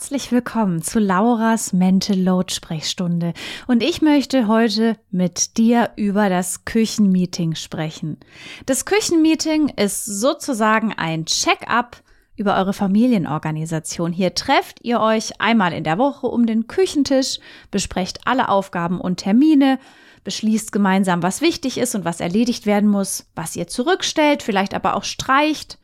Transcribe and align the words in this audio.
Herzlich 0.00 0.32
willkommen 0.32 0.80
zu 0.80 0.98
Lauras 0.98 1.74
Mental 1.74 2.18
Load 2.18 2.54
Sprechstunde 2.54 3.34
und 3.66 3.82
ich 3.82 4.00
möchte 4.00 4.48
heute 4.48 4.96
mit 5.10 5.58
dir 5.58 5.90
über 5.96 6.30
das 6.30 6.64
Küchenmeeting 6.64 7.54
sprechen. 7.54 8.16
Das 8.64 8.86
Küchenmeeting 8.86 9.68
ist 9.68 10.06
sozusagen 10.06 10.94
ein 10.94 11.26
Check-up 11.26 12.02
über 12.34 12.56
eure 12.56 12.72
Familienorganisation. 12.72 14.10
Hier 14.10 14.34
trefft 14.34 14.78
ihr 14.82 15.00
euch 15.00 15.38
einmal 15.38 15.74
in 15.74 15.84
der 15.84 15.98
Woche 15.98 16.28
um 16.28 16.46
den 16.46 16.66
Küchentisch, 16.66 17.38
besprecht 17.70 18.20
alle 18.24 18.48
Aufgaben 18.48 19.02
und 19.02 19.18
Termine, 19.18 19.78
beschließt 20.24 20.72
gemeinsam, 20.72 21.22
was 21.22 21.42
wichtig 21.42 21.76
ist 21.76 21.94
und 21.94 22.06
was 22.06 22.20
erledigt 22.20 22.64
werden 22.64 22.88
muss, 22.88 23.26
was 23.34 23.54
ihr 23.54 23.66
zurückstellt, 23.66 24.42
vielleicht 24.42 24.72
aber 24.72 24.96
auch 24.96 25.04
streicht 25.04 25.78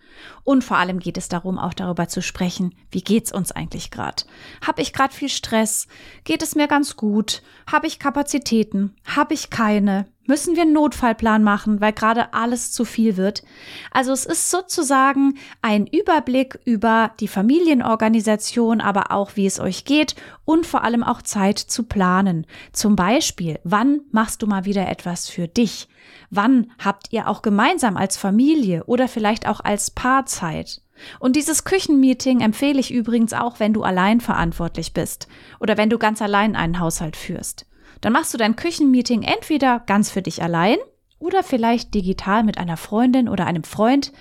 und 0.44 0.62
vor 0.62 0.78
allem 0.78 0.98
geht 0.98 1.16
es 1.16 1.28
darum, 1.28 1.58
auch 1.58 1.74
darüber 1.74 2.08
zu 2.08 2.22
sprechen, 2.22 2.74
wie 2.90 3.02
geht's 3.02 3.32
uns 3.32 3.52
eigentlich 3.52 3.90
gerade? 3.90 4.24
Hab 4.66 4.78
ich 4.78 4.92
gerade 4.92 5.14
viel 5.14 5.28
Stress? 5.28 5.88
Geht 6.24 6.42
es 6.42 6.54
mir 6.54 6.68
ganz 6.68 6.96
gut? 6.96 7.42
Habe 7.70 7.86
ich 7.86 7.98
Kapazitäten? 7.98 8.94
Habe 9.04 9.34
ich 9.34 9.50
keine? 9.50 10.06
Müssen 10.26 10.56
wir 10.56 10.62
einen 10.62 10.72
Notfallplan 10.72 11.44
machen, 11.44 11.80
weil 11.80 11.92
gerade 11.92 12.34
alles 12.34 12.72
zu 12.72 12.84
viel 12.84 13.16
wird? 13.16 13.44
Also 13.92 14.12
es 14.12 14.26
ist 14.26 14.50
sozusagen 14.50 15.38
ein 15.62 15.86
Überblick 15.86 16.58
über 16.64 17.12
die 17.20 17.28
Familienorganisation, 17.28 18.80
aber 18.80 19.12
auch 19.12 19.36
wie 19.36 19.46
es 19.46 19.60
euch 19.60 19.84
geht 19.84 20.16
und 20.44 20.66
vor 20.66 20.82
allem 20.82 21.04
auch 21.04 21.22
Zeit 21.22 21.58
zu 21.58 21.84
planen. 21.84 22.46
Zum 22.72 22.96
Beispiel, 22.96 23.60
wann 23.62 24.00
machst 24.10 24.42
du 24.42 24.48
mal 24.48 24.64
wieder 24.64 24.88
etwas 24.88 25.28
für 25.28 25.46
dich? 25.46 25.88
Wann 26.30 26.70
habt 26.78 27.12
ihr 27.12 27.28
auch 27.28 27.42
gemeinsam 27.42 27.96
als 27.96 28.16
Familie 28.16 28.84
oder 28.84 29.08
vielleicht 29.08 29.46
auch 29.48 29.60
als 29.60 29.90
Paar 29.90 30.26
Zeit? 30.26 30.82
Und 31.20 31.36
dieses 31.36 31.64
Küchenmeeting 31.64 32.40
empfehle 32.40 32.80
ich 32.80 32.92
übrigens 32.92 33.32
auch, 33.32 33.60
wenn 33.60 33.72
du 33.72 33.82
allein 33.82 34.20
verantwortlich 34.20 34.92
bist 34.92 35.28
oder 35.60 35.76
wenn 35.76 35.90
du 35.90 35.98
ganz 35.98 36.22
allein 36.22 36.56
einen 36.56 36.80
Haushalt 36.80 37.16
führst. 37.16 37.66
Dann 38.00 38.12
machst 38.12 38.32
du 38.32 38.38
dein 38.38 38.56
Küchenmeeting 38.56 39.22
entweder 39.22 39.80
ganz 39.80 40.10
für 40.10 40.22
dich 40.22 40.42
allein 40.42 40.76
oder 41.18 41.42
vielleicht 41.42 41.94
digital 41.94 42.44
mit 42.44 42.58
einer 42.58 42.76
Freundin 42.76 43.28
oder 43.28 43.46
einem 43.46 43.64
Freund, 43.64 44.12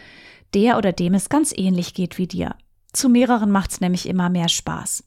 der 0.54 0.78
oder 0.78 0.94
dem 0.94 1.14
es 1.14 1.30
ganz 1.30 1.54
ähnlich 1.56 1.94
geht 1.94 2.18
wie 2.18 2.28
dir. 2.28 2.56
Zu 2.94 3.10
mehreren 3.10 3.52
macht's 3.52 3.82
nämlich 3.82 4.08
immer 4.08 4.30
mehr 4.30 4.48
Spaß. 4.48 5.04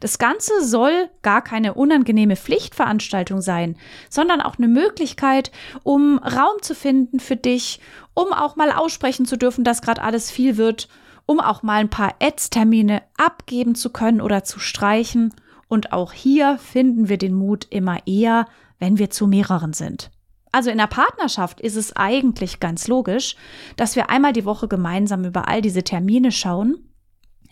Das 0.00 0.18
Ganze 0.18 0.64
soll 0.64 1.10
gar 1.22 1.42
keine 1.42 1.74
unangenehme 1.74 2.36
Pflichtveranstaltung 2.36 3.40
sein, 3.40 3.76
sondern 4.08 4.40
auch 4.40 4.58
eine 4.58 4.68
Möglichkeit, 4.68 5.52
um 5.82 6.18
Raum 6.18 6.60
zu 6.62 6.74
finden 6.74 7.20
für 7.20 7.36
dich, 7.36 7.80
um 8.14 8.32
auch 8.32 8.56
mal 8.56 8.72
aussprechen 8.72 9.26
zu 9.26 9.36
dürfen, 9.36 9.62
dass 9.62 9.82
gerade 9.82 10.02
alles 10.02 10.30
viel 10.30 10.56
wird, 10.56 10.88
um 11.26 11.38
auch 11.38 11.62
mal 11.62 11.80
ein 11.80 11.90
paar 11.90 12.14
Ads-Termine 12.20 13.02
abgeben 13.16 13.74
zu 13.74 13.90
können 13.90 14.20
oder 14.20 14.42
zu 14.42 14.58
streichen. 14.58 15.32
Und 15.68 15.92
auch 15.92 16.12
hier 16.12 16.58
finden 16.58 17.08
wir 17.08 17.18
den 17.18 17.34
Mut 17.34 17.68
immer 17.70 17.98
eher, 18.06 18.46
wenn 18.80 18.98
wir 18.98 19.10
zu 19.10 19.28
mehreren 19.28 19.72
sind. 19.72 20.10
Also 20.52 20.70
in 20.70 20.78
der 20.78 20.88
Partnerschaft 20.88 21.60
ist 21.60 21.76
es 21.76 21.94
eigentlich 21.94 22.58
ganz 22.58 22.88
logisch, 22.88 23.36
dass 23.76 23.94
wir 23.94 24.10
einmal 24.10 24.32
die 24.32 24.44
Woche 24.44 24.66
gemeinsam 24.66 25.24
über 25.24 25.46
all 25.46 25.62
diese 25.62 25.84
Termine 25.84 26.32
schauen 26.32 26.89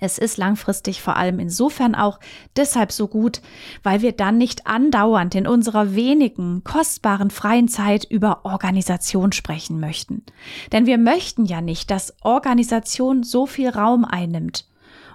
es 0.00 0.18
ist 0.18 0.36
langfristig 0.36 1.02
vor 1.02 1.16
allem 1.16 1.38
insofern 1.38 1.94
auch 1.94 2.20
deshalb 2.56 2.92
so 2.92 3.08
gut, 3.08 3.40
weil 3.82 4.02
wir 4.02 4.12
dann 4.12 4.38
nicht 4.38 4.66
andauernd 4.66 5.34
in 5.34 5.46
unserer 5.46 5.94
wenigen, 5.94 6.62
kostbaren 6.64 7.30
freien 7.30 7.68
Zeit 7.68 8.04
über 8.04 8.44
Organisation 8.44 9.32
sprechen 9.32 9.80
möchten. 9.80 10.24
Denn 10.72 10.86
wir 10.86 10.98
möchten 10.98 11.44
ja 11.44 11.60
nicht, 11.60 11.90
dass 11.90 12.14
Organisation 12.22 13.22
so 13.22 13.46
viel 13.46 13.70
Raum 13.70 14.04
einnimmt. 14.04 14.66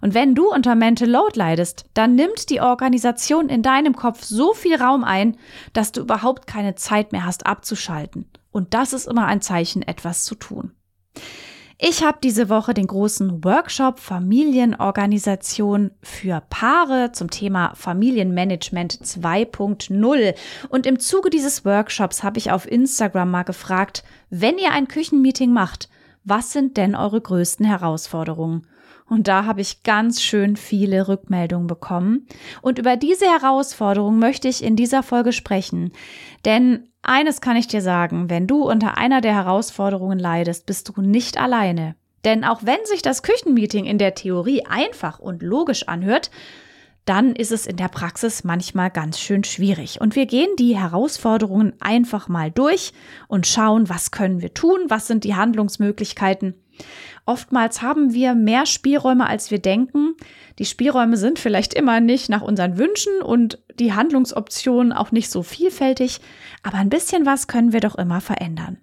Und 0.01 0.13
wenn 0.13 0.35
du 0.35 0.51
unter 0.51 0.75
Mental 0.75 1.09
Load 1.09 1.39
leidest, 1.39 1.85
dann 1.93 2.15
nimmt 2.15 2.49
die 2.49 2.59
Organisation 2.59 3.47
in 3.47 3.61
deinem 3.61 3.95
Kopf 3.95 4.21
so 4.23 4.53
viel 4.53 4.75
Raum 4.75 5.05
ein, 5.05 5.37
dass 5.71 5.93
du 5.93 6.01
überhaupt 6.01 6.45
keine 6.45 6.75
Zeit 6.75 7.13
mehr 7.13 7.25
hast 7.25 7.45
abzuschalten. 7.45 8.25
Und 8.51 8.73
das 8.73 8.91
ist 8.91 9.07
immer 9.07 9.27
ein 9.27 9.41
Zeichen, 9.41 9.81
etwas 9.81 10.25
zu 10.25 10.35
tun. 10.35 10.73
Ich 11.79 12.03
habe 12.03 12.19
diese 12.23 12.49
Woche 12.49 12.73
den 12.73 12.87
großen 12.87 13.43
Workshop 13.43 13.99
Familienorganisation 13.99 15.91
für 16.01 16.41
Paare 16.49 17.11
zum 17.13 17.31
Thema 17.31 17.73
Familienmanagement 17.75 18.93
2.0. 18.93 20.35
Und 20.69 20.85
im 20.85 20.99
Zuge 20.99 21.29
dieses 21.31 21.65
Workshops 21.65 22.23
habe 22.23 22.37
ich 22.37 22.51
auf 22.51 22.69
Instagram 22.69 23.31
mal 23.31 23.43
gefragt, 23.43 24.03
wenn 24.29 24.59
ihr 24.59 24.71
ein 24.71 24.87
Küchenmeeting 24.87 25.51
macht, 25.51 25.89
was 26.23 26.53
sind 26.53 26.77
denn 26.77 26.95
eure 26.95 27.19
größten 27.19 27.65
Herausforderungen? 27.65 28.67
Und 29.13 29.27
da 29.27 29.45
habe 29.45 29.61
ich 29.61 29.83
ganz 29.83 30.23
schön 30.23 30.55
viele 30.55 31.07
Rückmeldungen 31.07 31.67
bekommen. 31.67 32.25
Und 32.63 32.79
über 32.79 32.97
diese 32.97 33.25
Herausforderung 33.25 34.17
möchte 34.17 34.47
ich 34.47 34.63
in 34.63 34.75
dieser 34.75 35.03
Folge 35.03 35.33
sprechen. 35.33 35.91
Denn 36.45 36.89
eines 37.03 37.39
kann 37.39 37.55
ich 37.55 37.67
dir 37.67 37.83
sagen, 37.83 38.31
wenn 38.31 38.47
du 38.47 38.63
unter 38.63 38.97
einer 38.97 39.21
der 39.21 39.35
Herausforderungen 39.35 40.17
leidest, 40.17 40.65
bist 40.65 40.89
du 40.89 40.99
nicht 41.01 41.39
alleine. 41.39 41.95
Denn 42.25 42.43
auch 42.43 42.61
wenn 42.63 42.83
sich 42.85 43.03
das 43.03 43.21
Küchenmeeting 43.21 43.85
in 43.85 43.99
der 43.99 44.15
Theorie 44.15 44.65
einfach 44.65 45.19
und 45.19 45.43
logisch 45.43 45.87
anhört, 45.87 46.31
dann 47.05 47.35
ist 47.35 47.51
es 47.51 47.67
in 47.67 47.75
der 47.75 47.89
Praxis 47.89 48.43
manchmal 48.43 48.89
ganz 48.89 49.19
schön 49.19 49.43
schwierig. 49.43 50.01
Und 50.01 50.15
wir 50.15 50.25
gehen 50.25 50.55
die 50.57 50.75
Herausforderungen 50.75 51.73
einfach 51.81 52.29
mal 52.29 52.49
durch 52.49 52.93
und 53.27 53.45
schauen, 53.45 53.89
was 53.89 54.09
können 54.09 54.41
wir 54.41 54.55
tun, 54.55 54.79
was 54.87 55.05
sind 55.05 55.23
die 55.23 55.35
Handlungsmöglichkeiten. 55.35 56.55
Oftmals 57.25 57.81
haben 57.81 58.13
wir 58.13 58.35
mehr 58.35 58.65
Spielräume, 58.65 59.27
als 59.27 59.49
wir 59.49 59.59
denken. 59.59 60.15
Die 60.59 60.65
Spielräume 60.65 61.17
sind 61.17 61.39
vielleicht 61.39 61.73
immer 61.73 61.99
nicht 61.99 62.29
nach 62.29 62.41
unseren 62.41 62.77
Wünschen 62.77 63.21
und 63.21 63.59
die 63.79 63.93
Handlungsoptionen 63.93 64.93
auch 64.93 65.11
nicht 65.11 65.31
so 65.31 65.41
vielfältig, 65.41 66.19
aber 66.63 66.77
ein 66.77 66.89
bisschen 66.89 67.25
was 67.25 67.47
können 67.47 67.73
wir 67.73 67.79
doch 67.79 67.95
immer 67.95 68.21
verändern. 68.21 68.77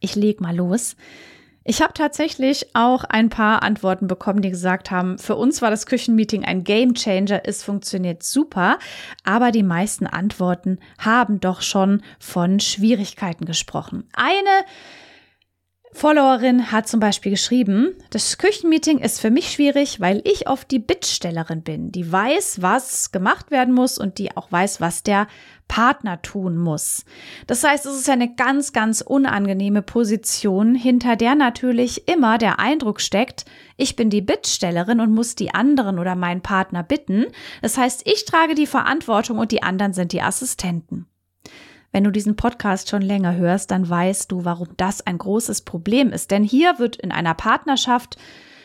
Ich 0.00 0.16
leg 0.16 0.40
mal 0.40 0.54
los. 0.54 0.96
Ich 1.68 1.82
habe 1.82 1.92
tatsächlich 1.94 2.76
auch 2.76 3.02
ein 3.02 3.28
paar 3.28 3.64
Antworten 3.64 4.06
bekommen, 4.06 4.40
die 4.40 4.50
gesagt 4.50 4.92
haben, 4.92 5.18
für 5.18 5.34
uns 5.34 5.62
war 5.62 5.70
das 5.70 5.86
Küchenmeeting 5.86 6.44
ein 6.44 6.62
Game 6.62 6.94
Changer, 6.94 7.40
es 7.44 7.64
funktioniert 7.64 8.22
super, 8.22 8.78
aber 9.24 9.50
die 9.50 9.64
meisten 9.64 10.06
Antworten 10.06 10.78
haben 10.98 11.40
doch 11.40 11.62
schon 11.62 12.02
von 12.20 12.60
Schwierigkeiten 12.60 13.46
gesprochen. 13.46 14.08
Eine 14.14 14.64
Followerin 15.96 16.70
hat 16.72 16.86
zum 16.86 17.00
Beispiel 17.00 17.30
geschrieben, 17.30 17.94
das 18.10 18.36
Küchenmeeting 18.36 18.98
ist 18.98 19.18
für 19.18 19.30
mich 19.30 19.50
schwierig, 19.50 19.98
weil 19.98 20.20
ich 20.24 20.46
oft 20.46 20.70
die 20.70 20.78
Bittstellerin 20.78 21.62
bin, 21.62 21.90
die 21.90 22.12
weiß, 22.12 22.60
was 22.60 23.12
gemacht 23.12 23.50
werden 23.50 23.72
muss 23.72 23.96
und 23.96 24.18
die 24.18 24.36
auch 24.36 24.52
weiß, 24.52 24.82
was 24.82 25.02
der 25.04 25.26
Partner 25.68 26.20
tun 26.20 26.58
muss. 26.58 27.06
Das 27.46 27.64
heißt, 27.64 27.86
es 27.86 27.96
ist 27.96 28.10
eine 28.10 28.34
ganz, 28.34 28.74
ganz 28.74 29.00
unangenehme 29.00 29.80
Position, 29.80 30.74
hinter 30.74 31.16
der 31.16 31.34
natürlich 31.34 32.06
immer 32.08 32.36
der 32.36 32.60
Eindruck 32.60 33.00
steckt, 33.00 33.46
ich 33.78 33.96
bin 33.96 34.10
die 34.10 34.20
Bittstellerin 34.20 35.00
und 35.00 35.14
muss 35.14 35.34
die 35.34 35.54
anderen 35.54 35.98
oder 35.98 36.14
meinen 36.14 36.42
Partner 36.42 36.82
bitten. 36.82 37.24
Das 37.62 37.78
heißt, 37.78 38.02
ich 38.04 38.26
trage 38.26 38.54
die 38.54 38.66
Verantwortung 38.66 39.38
und 39.38 39.50
die 39.50 39.62
anderen 39.62 39.94
sind 39.94 40.12
die 40.12 40.20
Assistenten. 40.20 41.06
Wenn 41.92 42.04
du 42.04 42.10
diesen 42.10 42.36
Podcast 42.36 42.90
schon 42.90 43.02
länger 43.02 43.36
hörst, 43.36 43.70
dann 43.70 43.88
weißt 43.88 44.30
du, 44.30 44.44
warum 44.44 44.68
das 44.76 45.06
ein 45.06 45.18
großes 45.18 45.62
Problem 45.62 46.10
ist. 46.10 46.30
Denn 46.30 46.44
hier 46.44 46.78
wird 46.78 46.96
in 46.96 47.12
einer 47.12 47.34
Partnerschaft 47.34 48.16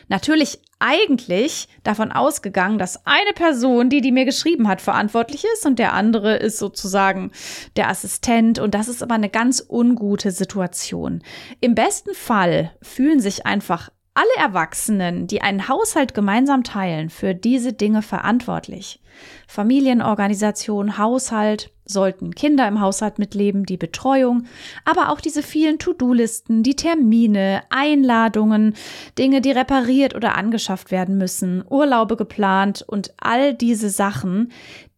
natürlich 0.08 0.60
eigentlich 0.78 1.68
davon 1.84 2.10
ausgegangen, 2.10 2.78
dass 2.78 3.06
eine 3.06 3.32
Person, 3.34 3.88
die 3.88 4.00
die 4.00 4.12
mir 4.12 4.24
geschrieben 4.24 4.66
hat, 4.66 4.80
verantwortlich 4.80 5.44
ist 5.54 5.64
und 5.64 5.78
der 5.78 5.92
andere 5.92 6.36
ist 6.36 6.58
sozusagen 6.58 7.30
der 7.76 7.88
Assistent 7.88 8.58
und 8.58 8.74
das 8.74 8.88
ist 8.88 9.02
aber 9.02 9.14
eine 9.14 9.28
ganz 9.28 9.64
ungute 9.68 10.32
Situation. 10.32 11.22
Im 11.60 11.74
besten 11.74 12.14
Fall 12.14 12.72
fühlen 12.82 13.20
sich 13.20 13.46
einfach 13.46 13.90
alle 14.14 14.44
Erwachsenen, 14.44 15.26
die 15.26 15.40
einen 15.40 15.68
Haushalt 15.68 16.14
gemeinsam 16.14 16.64
teilen, 16.64 17.08
für 17.08 17.34
diese 17.34 17.72
Dinge 17.72 18.02
verantwortlich. 18.02 19.00
Familienorganisation, 19.46 20.98
Haushalt, 20.98 21.70
sollten 21.84 22.34
Kinder 22.34 22.66
im 22.68 22.80
Haushalt 22.80 23.18
mitleben, 23.18 23.64
die 23.64 23.76
Betreuung, 23.76 24.44
aber 24.84 25.10
auch 25.10 25.20
diese 25.20 25.42
vielen 25.42 25.78
To-Do-Listen, 25.78 26.62
die 26.62 26.76
Termine, 26.76 27.62
Einladungen, 27.70 28.74
Dinge, 29.18 29.40
die 29.40 29.50
repariert 29.50 30.14
oder 30.14 30.36
angeschafft 30.36 30.90
werden 30.90 31.18
müssen, 31.18 31.64
Urlaube 31.68 32.16
geplant 32.16 32.84
und 32.86 33.12
all 33.18 33.54
diese 33.54 33.90
Sachen, 33.90 34.52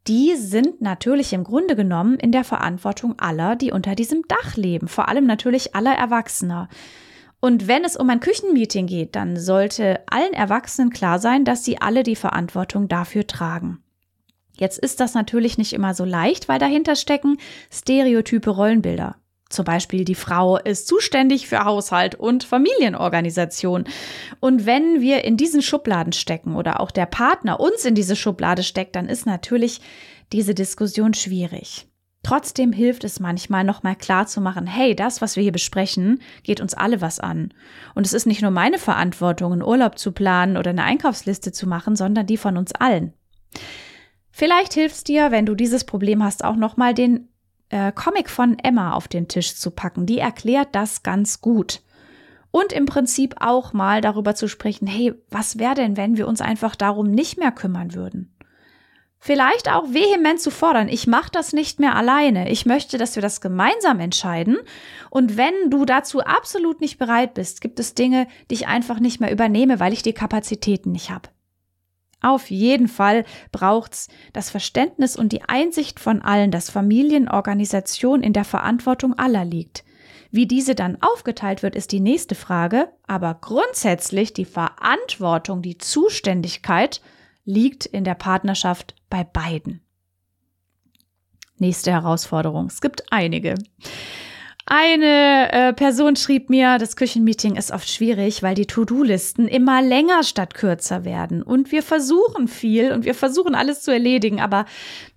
die 0.06 0.34
sind 0.36 0.82
natürlich 0.82 1.32
im 1.32 1.44
Grunde 1.44 1.76
genommen 1.76 2.16
in 2.18 2.30
der 2.30 2.44
Verantwortung 2.44 3.18
aller, 3.18 3.56
die 3.56 3.72
unter 3.72 3.94
diesem 3.94 4.22
Dach 4.28 4.56
leben, 4.56 4.86
vor 4.86 5.08
allem 5.08 5.24
natürlich 5.24 5.74
aller 5.74 5.94
Erwachsener. 5.94 6.68
Und 7.40 7.68
wenn 7.68 7.84
es 7.84 7.96
um 7.96 8.08
ein 8.08 8.20
Küchenmeeting 8.20 8.86
geht, 8.86 9.16
dann 9.16 9.36
sollte 9.36 10.00
allen 10.06 10.32
Erwachsenen 10.32 10.90
klar 10.90 11.18
sein, 11.18 11.44
dass 11.44 11.64
sie 11.64 11.80
alle 11.80 12.02
die 12.02 12.16
Verantwortung 12.16 12.88
dafür 12.88 13.26
tragen. 13.26 13.83
Jetzt 14.56 14.78
ist 14.78 15.00
das 15.00 15.14
natürlich 15.14 15.58
nicht 15.58 15.72
immer 15.72 15.94
so 15.94 16.04
leicht, 16.04 16.48
weil 16.48 16.58
dahinter 16.58 16.96
stecken 16.96 17.38
stereotype 17.70 18.50
Rollenbilder. 18.50 19.16
Zum 19.50 19.64
Beispiel 19.64 20.04
die 20.04 20.14
Frau 20.14 20.58
ist 20.58 20.88
zuständig 20.88 21.46
für 21.46 21.64
Haushalt 21.64 22.14
und 22.14 22.44
Familienorganisation. 22.44 23.84
Und 24.40 24.66
wenn 24.66 25.00
wir 25.00 25.24
in 25.24 25.36
diesen 25.36 25.62
Schubladen 25.62 26.12
stecken 26.12 26.56
oder 26.56 26.80
auch 26.80 26.90
der 26.90 27.06
Partner 27.06 27.60
uns 27.60 27.84
in 27.84 27.94
diese 27.94 28.16
Schublade 28.16 28.62
steckt, 28.62 28.96
dann 28.96 29.08
ist 29.08 29.26
natürlich 29.26 29.80
diese 30.32 30.54
Diskussion 30.54 31.14
schwierig. 31.14 31.86
Trotzdem 32.24 32.72
hilft 32.72 33.04
es 33.04 33.20
manchmal 33.20 33.64
nochmal 33.64 33.96
klar 33.96 34.26
zu 34.26 34.40
machen, 34.40 34.66
hey, 34.66 34.96
das, 34.96 35.20
was 35.20 35.36
wir 35.36 35.42
hier 35.42 35.52
besprechen, 35.52 36.20
geht 36.42 36.60
uns 36.60 36.72
alle 36.72 37.02
was 37.02 37.20
an. 37.20 37.52
Und 37.94 38.06
es 38.06 38.14
ist 38.14 38.26
nicht 38.26 38.40
nur 38.40 38.50
meine 38.50 38.78
Verantwortung, 38.78 39.52
einen 39.52 39.62
Urlaub 39.62 39.98
zu 39.98 40.10
planen 40.10 40.56
oder 40.56 40.70
eine 40.70 40.84
Einkaufsliste 40.84 41.52
zu 41.52 41.68
machen, 41.68 41.96
sondern 41.96 42.26
die 42.26 42.38
von 42.38 42.56
uns 42.56 42.72
allen. 42.72 43.12
Vielleicht 44.36 44.74
hilft 44.74 45.06
dir, 45.06 45.30
wenn 45.30 45.46
du 45.46 45.54
dieses 45.54 45.84
Problem 45.84 46.20
hast, 46.24 46.42
auch 46.42 46.56
nochmal 46.56 46.92
den 46.92 47.28
äh, 47.68 47.92
Comic 47.92 48.28
von 48.28 48.58
Emma 48.58 48.94
auf 48.94 49.06
den 49.06 49.28
Tisch 49.28 49.54
zu 49.54 49.70
packen. 49.70 50.06
Die 50.06 50.18
erklärt 50.18 50.70
das 50.72 51.04
ganz 51.04 51.40
gut. 51.40 51.82
Und 52.50 52.72
im 52.72 52.84
Prinzip 52.84 53.36
auch 53.38 53.72
mal 53.72 54.00
darüber 54.00 54.34
zu 54.34 54.48
sprechen, 54.48 54.88
hey, 54.88 55.14
was 55.30 55.60
wäre 55.60 55.76
denn, 55.76 55.96
wenn 55.96 56.16
wir 56.16 56.26
uns 56.26 56.40
einfach 56.40 56.74
darum 56.74 57.12
nicht 57.12 57.38
mehr 57.38 57.52
kümmern 57.52 57.94
würden? 57.94 58.36
Vielleicht 59.20 59.70
auch 59.70 59.84
vehement 59.92 60.40
zu 60.40 60.50
fordern, 60.50 60.88
ich 60.88 61.06
mache 61.06 61.30
das 61.30 61.52
nicht 61.52 61.78
mehr 61.78 61.94
alleine. 61.94 62.50
Ich 62.50 62.66
möchte, 62.66 62.98
dass 62.98 63.14
wir 63.14 63.22
das 63.22 63.40
gemeinsam 63.40 64.00
entscheiden. 64.00 64.56
Und 65.10 65.36
wenn 65.36 65.54
du 65.70 65.84
dazu 65.84 66.22
absolut 66.22 66.80
nicht 66.80 66.98
bereit 66.98 67.34
bist, 67.34 67.60
gibt 67.60 67.78
es 67.78 67.94
Dinge, 67.94 68.26
die 68.50 68.54
ich 68.54 68.66
einfach 68.66 68.98
nicht 68.98 69.20
mehr 69.20 69.30
übernehme, 69.30 69.78
weil 69.78 69.92
ich 69.92 70.02
die 70.02 70.12
Kapazitäten 70.12 70.90
nicht 70.90 71.10
habe. 71.10 71.28
Auf 72.24 72.50
jeden 72.50 72.88
Fall 72.88 73.24
braucht's 73.52 74.08
das 74.32 74.48
Verständnis 74.48 75.14
und 75.14 75.30
die 75.32 75.42
Einsicht 75.42 76.00
von 76.00 76.22
allen, 76.22 76.50
dass 76.50 76.70
Familienorganisation 76.70 78.22
in 78.22 78.32
der 78.32 78.46
Verantwortung 78.46 79.12
aller 79.18 79.44
liegt. 79.44 79.84
Wie 80.30 80.46
diese 80.46 80.74
dann 80.74 80.96
aufgeteilt 81.02 81.62
wird, 81.62 81.76
ist 81.76 81.92
die 81.92 82.00
nächste 82.00 82.34
Frage, 82.34 82.88
aber 83.06 83.34
grundsätzlich 83.34 84.32
die 84.32 84.46
Verantwortung, 84.46 85.60
die 85.60 85.76
Zuständigkeit 85.76 87.02
liegt 87.44 87.84
in 87.84 88.04
der 88.04 88.14
Partnerschaft 88.14 88.94
bei 89.10 89.22
beiden. 89.22 89.82
Nächste 91.58 91.92
Herausforderung. 91.92 92.68
Es 92.68 92.80
gibt 92.80 93.04
einige. 93.12 93.54
Eine 94.66 95.52
äh, 95.52 95.72
Person 95.74 96.16
schrieb 96.16 96.48
mir, 96.48 96.78
das 96.78 96.96
Küchenmeeting 96.96 97.56
ist 97.56 97.70
oft 97.70 97.88
schwierig, 97.88 98.42
weil 98.42 98.54
die 98.54 98.66
To-Do-Listen 98.66 99.46
immer 99.46 99.82
länger 99.82 100.22
statt 100.22 100.54
kürzer 100.54 101.04
werden. 101.04 101.42
Und 101.42 101.70
wir 101.70 101.82
versuchen 101.82 102.48
viel 102.48 102.92
und 102.92 103.04
wir 103.04 103.14
versuchen 103.14 103.54
alles 103.54 103.82
zu 103.82 103.90
erledigen, 103.90 104.40
aber 104.40 104.64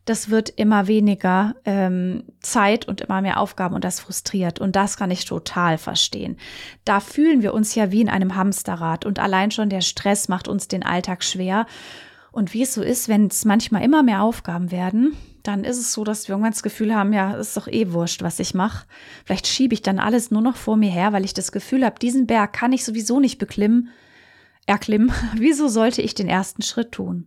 das 0.04 0.30
wird 0.30 0.50
immer 0.50 0.88
weniger 0.88 1.56
ähm, 1.64 2.24
Zeit 2.42 2.90
und 2.90 3.00
immer 3.00 3.22
mehr 3.22 3.40
Aufgaben 3.40 3.76
und 3.76 3.86
das 3.86 4.02
frustriert. 4.02 4.60
Und 4.60 4.76
das 4.76 4.98
kann 4.98 5.12
ich 5.12 5.24
total 5.24 5.78
verstehen. 5.78 6.38
Da 6.84 7.00
fühlen 7.00 7.42
wir 7.42 7.54
uns 7.54 7.74
ja 7.74 7.90
wie 7.92 8.02
in 8.02 8.10
einem 8.10 8.36
Hamsterrad 8.36 9.06
und 9.06 9.18
allein 9.18 9.52
schon 9.52 9.70
der 9.70 9.82
Stress 9.82 10.28
macht 10.28 10.50
uns 10.50 10.68
den 10.68 10.84
Alltag 10.84 11.24
schwer. 11.24 11.68
Und 12.38 12.54
wie 12.54 12.62
es 12.62 12.76
so 12.76 12.84
ist, 12.84 13.10
wenn 13.10 13.26
es 13.26 13.46
manchmal 13.46 13.84
immer 13.84 14.04
mehr 14.04 14.22
Aufgaben 14.22 14.70
werden, 14.70 15.18
dann 15.42 15.64
ist 15.64 15.80
es 15.80 15.92
so, 15.92 16.04
dass 16.04 16.28
wir 16.28 16.34
irgendwann 16.34 16.52
das 16.52 16.62
Gefühl 16.62 16.94
haben, 16.94 17.12
ja, 17.12 17.34
ist 17.34 17.58
doch 17.58 17.68
eh 17.68 17.94
wurscht, 17.94 18.22
was 18.22 18.40
ich 18.40 18.54
mache. 18.54 18.86
Vielleicht 19.26 19.48
schiebe 19.48 19.74
ich 19.74 19.82
dann 19.82 19.98
alles 19.98 20.30
nur 20.30 20.44
noch 20.44 20.56
vor 20.56 20.78
mir 20.78 20.92
her, 20.92 21.14
weil 21.14 21.26
ich 21.26 21.34
das 21.34 21.52
Gefühl 21.52 21.84
habe, 21.84 21.98
diesen 21.98 22.28
Berg 22.28 22.54
kann 22.54 22.74
ich 22.74 22.86
sowieso 22.86 23.20
nicht 23.20 23.40
beklimmen, 23.40 23.90
erklimmen. 24.68 25.12
Wieso 25.36 25.68
sollte 25.68 26.04
ich 26.04 26.14
den 26.14 26.30
ersten 26.30 26.62
Schritt 26.62 26.92
tun? 26.92 27.26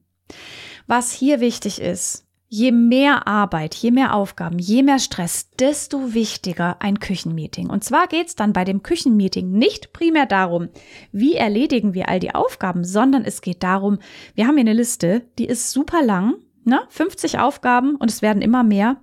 Was 0.86 1.10
hier 1.10 1.40
wichtig 1.40 1.80
ist, 1.80 2.28
je 2.50 2.72
mehr 2.72 3.26
Arbeit, 3.26 3.74
je 3.74 3.90
mehr 3.90 4.14
Aufgaben, 4.14 4.58
je 4.58 4.82
mehr 4.82 4.98
Stress, 4.98 5.50
desto 5.58 6.12
wichtiger 6.12 6.76
ein 6.82 7.00
Küchenmeeting. 7.00 7.70
Und 7.70 7.84
zwar 7.84 8.06
geht 8.06 8.26
es 8.26 8.34
dann 8.34 8.52
bei 8.52 8.64
dem 8.64 8.82
Küchenmeeting 8.82 9.50
nicht 9.50 9.94
primär 9.94 10.26
darum, 10.26 10.68
wie 11.10 11.36
erledigen 11.36 11.94
wir 11.94 12.10
all 12.10 12.20
die 12.20 12.34
Aufgaben, 12.34 12.84
sondern 12.84 13.24
es 13.24 13.40
geht 13.40 13.62
darum, 13.62 13.98
wir 14.34 14.46
haben 14.46 14.56
hier 14.56 14.66
eine 14.66 14.74
Liste, 14.74 15.22
die 15.38 15.46
ist 15.46 15.70
super 15.70 16.02
lang, 16.02 16.34
Ne? 16.64 16.80
50 16.88 17.38
Aufgaben 17.38 17.96
und 17.96 18.10
es 18.10 18.22
werden 18.22 18.42
immer 18.42 18.62
mehr. 18.62 19.02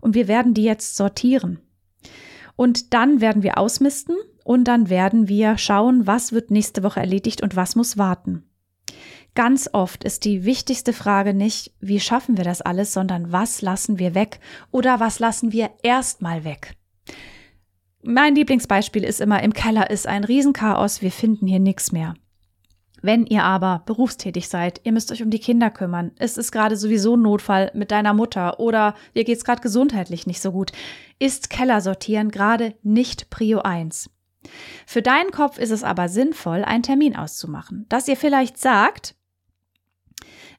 Und 0.00 0.14
wir 0.14 0.28
werden 0.28 0.54
die 0.54 0.64
jetzt 0.64 0.96
sortieren. 0.96 1.60
Und 2.56 2.94
dann 2.94 3.20
werden 3.20 3.42
wir 3.42 3.58
ausmisten 3.58 4.16
und 4.44 4.64
dann 4.64 4.88
werden 4.88 5.28
wir 5.28 5.58
schauen, 5.58 6.06
was 6.06 6.32
wird 6.32 6.50
nächste 6.50 6.82
Woche 6.82 7.00
erledigt 7.00 7.42
und 7.42 7.56
was 7.56 7.76
muss 7.76 7.98
warten. 7.98 8.44
Ganz 9.36 9.68
oft 9.74 10.02
ist 10.02 10.24
die 10.24 10.46
wichtigste 10.46 10.94
Frage 10.94 11.34
nicht, 11.34 11.70
wie 11.78 12.00
schaffen 12.00 12.38
wir 12.38 12.44
das 12.44 12.62
alles, 12.62 12.94
sondern 12.94 13.32
was 13.32 13.60
lassen 13.60 13.98
wir 13.98 14.14
weg 14.14 14.40
oder 14.70 14.98
was 14.98 15.18
lassen 15.18 15.52
wir 15.52 15.72
erstmal 15.82 16.42
weg. 16.42 16.74
Mein 18.02 18.34
Lieblingsbeispiel 18.34 19.04
ist 19.04 19.20
immer, 19.20 19.42
im 19.42 19.52
Keller 19.52 19.90
ist 19.90 20.06
ein 20.06 20.24
Riesenchaos, 20.24 21.02
wir 21.02 21.12
finden 21.12 21.46
hier 21.46 21.60
nichts 21.60 21.92
mehr. 21.92 22.14
Wenn 23.02 23.26
ihr 23.26 23.44
aber 23.44 23.82
berufstätig 23.84 24.48
seid, 24.48 24.80
ihr 24.84 24.92
müsst 24.92 25.12
euch 25.12 25.22
um 25.22 25.28
die 25.28 25.38
Kinder 25.38 25.68
kümmern, 25.68 26.12
es 26.16 26.38
ist 26.38 26.50
gerade 26.50 26.78
sowieso 26.78 27.14
ein 27.14 27.22
Notfall 27.22 27.70
mit 27.74 27.90
deiner 27.90 28.14
Mutter 28.14 28.58
oder 28.58 28.94
dir 29.14 29.24
geht's 29.24 29.44
gerade 29.44 29.60
gesundheitlich 29.60 30.26
nicht 30.26 30.40
so 30.40 30.50
gut, 30.50 30.72
ist 31.18 31.50
Keller 31.50 31.82
sortieren 31.82 32.30
gerade 32.30 32.74
nicht 32.82 33.28
Prio 33.28 33.60
1. 33.60 34.08
Für 34.86 35.02
deinen 35.02 35.30
Kopf 35.30 35.58
ist 35.58 35.72
es 35.72 35.84
aber 35.84 36.08
sinnvoll, 36.08 36.64
einen 36.64 36.82
Termin 36.82 37.14
auszumachen, 37.14 37.84
dass 37.90 38.08
ihr 38.08 38.16
vielleicht 38.16 38.56
sagt, 38.56 39.14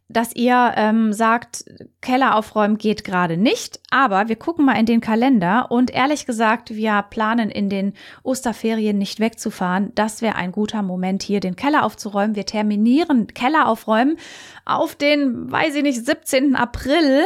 dass 0.09 0.33
ihr 0.33 0.73
ähm, 0.77 1.11
sagt, 1.11 1.65
Keller 2.01 2.35
aufräumen 2.35 2.77
geht 2.77 3.03
gerade 3.03 3.35
nicht, 3.35 3.81
aber 3.89 4.29
wir 4.29 4.37
gucken 4.37 4.65
mal 4.65 4.79
in 4.79 4.85
den 4.85 5.01
Kalender 5.01 5.69
und 5.69 5.91
ehrlich 5.91 6.25
gesagt, 6.25 6.73
wir 6.73 7.01
planen 7.09 7.49
in 7.49 7.69
den 7.69 7.93
Osterferien 8.23 8.97
nicht 8.97 9.19
wegzufahren. 9.19 9.91
Das 9.95 10.21
wäre 10.21 10.35
ein 10.35 10.53
guter 10.53 10.81
Moment 10.81 11.23
hier, 11.23 11.41
den 11.41 11.57
Keller 11.57 11.83
aufzuräumen. 11.83 12.37
Wir 12.37 12.45
terminieren 12.45 13.27
Keller 13.27 13.67
aufräumen 13.67 14.17
auf 14.63 14.95
den, 14.95 15.51
weiß 15.51 15.75
ich 15.75 15.83
nicht, 15.83 16.05
17. 16.05 16.55
April. 16.55 17.23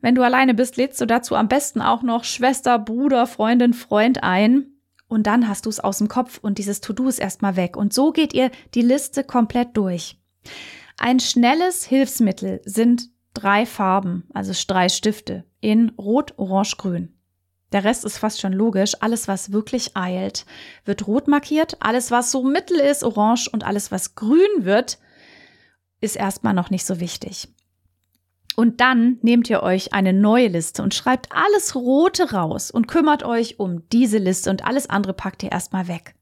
Wenn 0.00 0.14
du 0.14 0.22
alleine 0.22 0.54
bist, 0.54 0.76
lädst 0.76 1.00
du 1.00 1.06
dazu 1.06 1.34
am 1.34 1.48
besten 1.48 1.82
auch 1.82 2.02
noch 2.02 2.22
Schwester, 2.22 2.78
Bruder, 2.78 3.26
Freundin, 3.26 3.72
Freund 3.72 4.22
ein. 4.22 4.66
Und 5.08 5.26
dann 5.26 5.48
hast 5.48 5.66
du 5.66 5.70
es 5.70 5.80
aus 5.80 5.98
dem 5.98 6.08
Kopf 6.08 6.38
und 6.40 6.58
dieses 6.58 6.80
To-Do 6.80 7.08
ist 7.08 7.18
erstmal 7.18 7.56
weg. 7.56 7.76
Und 7.76 7.92
so 7.92 8.12
geht 8.12 8.32
ihr 8.32 8.50
die 8.74 8.82
Liste 8.82 9.24
komplett 9.24 9.76
durch. 9.76 10.16
Ein 11.02 11.18
schnelles 11.18 11.84
Hilfsmittel 11.84 12.60
sind 12.64 13.10
drei 13.34 13.66
Farben, 13.66 14.22
also 14.32 14.52
drei 14.68 14.88
Stifte 14.88 15.44
in 15.60 15.88
Rot, 15.98 16.34
Orange, 16.36 16.76
Grün. 16.76 17.18
Der 17.72 17.82
Rest 17.82 18.04
ist 18.04 18.18
fast 18.18 18.40
schon 18.40 18.52
logisch. 18.52 18.92
Alles, 19.00 19.26
was 19.26 19.50
wirklich 19.50 19.96
eilt, 19.96 20.46
wird 20.84 21.08
rot 21.08 21.26
markiert. 21.26 21.76
Alles, 21.80 22.12
was 22.12 22.30
so 22.30 22.44
mittel 22.44 22.78
ist, 22.78 23.02
orange. 23.02 23.48
Und 23.52 23.64
alles, 23.64 23.90
was 23.90 24.14
grün 24.14 24.46
wird, 24.58 25.00
ist 26.00 26.14
erstmal 26.14 26.54
noch 26.54 26.70
nicht 26.70 26.86
so 26.86 27.00
wichtig. 27.00 27.48
Und 28.54 28.80
dann 28.80 29.18
nehmt 29.22 29.50
ihr 29.50 29.64
euch 29.64 29.92
eine 29.92 30.12
neue 30.12 30.46
Liste 30.46 30.84
und 30.84 30.94
schreibt 30.94 31.32
alles 31.32 31.74
Rote 31.74 32.30
raus 32.30 32.70
und 32.70 32.86
kümmert 32.86 33.24
euch 33.24 33.58
um 33.58 33.88
diese 33.88 34.18
Liste 34.18 34.50
und 34.50 34.64
alles 34.64 34.88
andere 34.88 35.14
packt 35.14 35.42
ihr 35.42 35.50
erstmal 35.50 35.88
weg. 35.88 36.14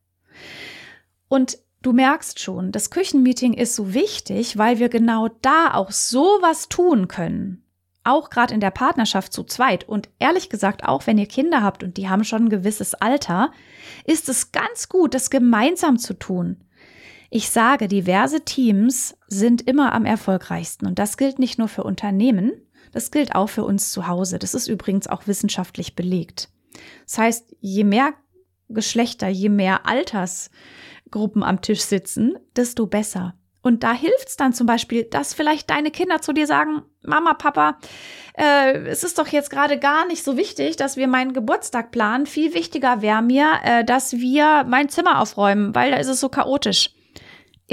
Und 1.28 1.58
Du 1.82 1.94
merkst 1.94 2.38
schon, 2.38 2.72
das 2.72 2.90
Küchenmeeting 2.90 3.54
ist 3.54 3.74
so 3.74 3.94
wichtig, 3.94 4.58
weil 4.58 4.78
wir 4.78 4.90
genau 4.90 5.28
da 5.40 5.72
auch 5.72 5.92
sowas 5.92 6.68
tun 6.68 7.08
können. 7.08 7.64
Auch 8.04 8.28
gerade 8.28 8.52
in 8.52 8.60
der 8.60 8.70
Partnerschaft 8.70 9.32
zu 9.32 9.44
zweit 9.44 9.88
und 9.88 10.10
ehrlich 10.18 10.50
gesagt 10.50 10.84
auch 10.84 11.06
wenn 11.06 11.16
ihr 11.16 11.26
Kinder 11.26 11.62
habt 11.62 11.82
und 11.82 11.96
die 11.96 12.10
haben 12.10 12.24
schon 12.24 12.44
ein 12.44 12.48
gewisses 12.50 12.94
Alter, 12.94 13.50
ist 14.04 14.28
es 14.28 14.52
ganz 14.52 14.90
gut, 14.90 15.14
das 15.14 15.30
gemeinsam 15.30 15.98
zu 15.98 16.12
tun. 16.14 16.58
Ich 17.30 17.48
sage, 17.48 17.88
diverse 17.88 18.44
Teams 18.44 19.16
sind 19.28 19.62
immer 19.62 19.94
am 19.94 20.04
erfolgreichsten 20.04 20.86
und 20.86 20.98
das 20.98 21.16
gilt 21.16 21.38
nicht 21.38 21.58
nur 21.58 21.68
für 21.68 21.84
Unternehmen, 21.84 22.52
das 22.92 23.10
gilt 23.10 23.34
auch 23.34 23.48
für 23.48 23.64
uns 23.64 23.90
zu 23.90 24.06
Hause. 24.06 24.38
Das 24.38 24.54
ist 24.54 24.66
übrigens 24.66 25.06
auch 25.06 25.26
wissenschaftlich 25.26 25.94
belegt. 25.94 26.50
Das 27.06 27.16
heißt, 27.16 27.56
je 27.60 27.84
mehr 27.84 28.12
Geschlechter, 28.68 29.28
je 29.28 29.48
mehr 29.48 29.86
Alters 29.86 30.50
Gruppen 31.10 31.42
am 31.42 31.60
Tisch 31.60 31.82
sitzen, 31.82 32.38
desto 32.56 32.86
besser. 32.86 33.34
Und 33.62 33.82
da 33.82 33.92
hilft 33.92 34.28
es 34.28 34.36
dann 34.36 34.54
zum 34.54 34.66
Beispiel, 34.66 35.04
dass 35.04 35.34
vielleicht 35.34 35.68
deine 35.68 35.90
Kinder 35.90 36.22
zu 36.22 36.32
dir 36.32 36.46
sagen, 36.46 36.82
Mama, 37.02 37.34
Papa, 37.34 37.78
äh, 38.34 38.78
es 38.86 39.04
ist 39.04 39.18
doch 39.18 39.26
jetzt 39.28 39.50
gerade 39.50 39.78
gar 39.78 40.06
nicht 40.06 40.24
so 40.24 40.36
wichtig, 40.38 40.76
dass 40.76 40.96
wir 40.96 41.08
meinen 41.08 41.34
Geburtstag 41.34 41.90
planen. 41.90 42.24
Viel 42.24 42.54
wichtiger 42.54 43.02
wäre 43.02 43.20
mir, 43.20 43.52
äh, 43.62 43.84
dass 43.84 44.14
wir 44.14 44.64
mein 44.66 44.88
Zimmer 44.88 45.20
aufräumen, 45.20 45.74
weil 45.74 45.90
da 45.90 45.98
ist 45.98 46.08
es 46.08 46.20
so 46.20 46.30
chaotisch. 46.30 46.94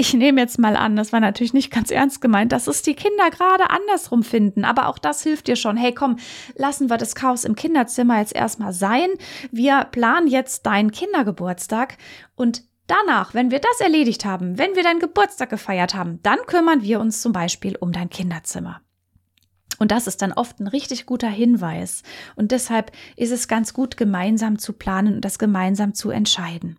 Ich 0.00 0.14
nehme 0.14 0.40
jetzt 0.40 0.60
mal 0.60 0.76
an, 0.76 0.94
das 0.94 1.12
war 1.12 1.18
natürlich 1.18 1.54
nicht 1.54 1.72
ganz 1.72 1.90
ernst 1.90 2.20
gemeint, 2.20 2.52
dass 2.52 2.68
es 2.68 2.82
die 2.82 2.94
Kinder 2.94 3.30
gerade 3.30 3.70
andersrum 3.70 4.22
finden. 4.22 4.64
Aber 4.64 4.88
auch 4.88 4.98
das 4.98 5.22
hilft 5.22 5.48
dir 5.48 5.56
schon. 5.56 5.76
Hey, 5.76 5.92
komm, 5.92 6.18
lassen 6.54 6.88
wir 6.88 6.98
das 6.98 7.16
Chaos 7.16 7.44
im 7.44 7.56
Kinderzimmer 7.56 8.20
jetzt 8.20 8.36
erstmal 8.36 8.72
sein. 8.72 9.08
Wir 9.50 9.86
planen 9.90 10.28
jetzt 10.28 10.66
deinen 10.66 10.92
Kindergeburtstag 10.92 11.96
und 12.36 12.62
Danach, 12.88 13.34
wenn 13.34 13.50
wir 13.50 13.60
das 13.60 13.80
erledigt 13.80 14.24
haben, 14.24 14.56
wenn 14.56 14.74
wir 14.74 14.82
deinen 14.82 14.98
Geburtstag 14.98 15.50
gefeiert 15.50 15.94
haben, 15.94 16.20
dann 16.22 16.38
kümmern 16.46 16.82
wir 16.82 16.98
uns 16.98 17.20
zum 17.20 17.32
Beispiel 17.32 17.76
um 17.76 17.92
dein 17.92 18.08
Kinderzimmer. 18.08 18.80
Und 19.78 19.92
das 19.92 20.06
ist 20.06 20.22
dann 20.22 20.32
oft 20.32 20.58
ein 20.58 20.66
richtig 20.66 21.04
guter 21.06 21.28
Hinweis. 21.28 22.02
Und 22.34 22.50
deshalb 22.50 22.90
ist 23.14 23.30
es 23.30 23.46
ganz 23.46 23.74
gut, 23.74 23.98
gemeinsam 23.98 24.58
zu 24.58 24.72
planen 24.72 25.16
und 25.16 25.20
das 25.20 25.38
gemeinsam 25.38 25.94
zu 25.94 26.10
entscheiden. 26.10 26.78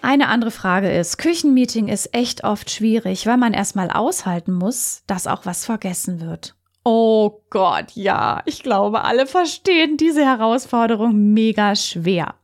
Eine 0.00 0.28
andere 0.28 0.50
Frage 0.50 0.90
ist, 0.90 1.18
Küchenmeeting 1.18 1.88
ist 1.88 2.14
echt 2.14 2.44
oft 2.44 2.70
schwierig, 2.70 3.26
weil 3.26 3.36
man 3.36 3.52
erstmal 3.52 3.90
aushalten 3.90 4.52
muss, 4.52 5.02
dass 5.06 5.26
auch 5.26 5.44
was 5.46 5.66
vergessen 5.66 6.20
wird. 6.20 6.56
Oh 6.86 7.40
Gott, 7.48 7.92
ja, 7.94 8.42
ich 8.44 8.62
glaube, 8.62 9.04
alle 9.04 9.26
verstehen 9.26 9.96
diese 9.96 10.22
Herausforderung 10.22 11.32
mega 11.32 11.74
schwer. 11.76 12.34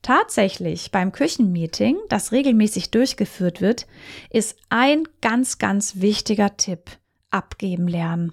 Tatsächlich 0.00 0.92
beim 0.92 1.10
Küchenmeeting, 1.10 1.98
das 2.08 2.30
regelmäßig 2.30 2.92
durchgeführt 2.92 3.60
wird, 3.60 3.88
ist 4.30 4.56
ein 4.68 5.08
ganz, 5.20 5.58
ganz 5.58 6.00
wichtiger 6.00 6.56
Tipp. 6.56 6.84
Abgeben 7.30 7.88
lernen. 7.88 8.32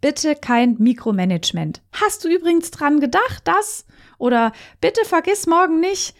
Bitte 0.00 0.36
kein 0.36 0.76
Mikromanagement. 0.78 1.82
Hast 1.92 2.24
du 2.24 2.28
übrigens 2.28 2.70
dran 2.70 3.00
gedacht, 3.00 3.42
das? 3.44 3.86
Oder 4.18 4.52
bitte 4.80 5.04
vergiss 5.04 5.48
morgen 5.48 5.80
nicht. 5.80 6.14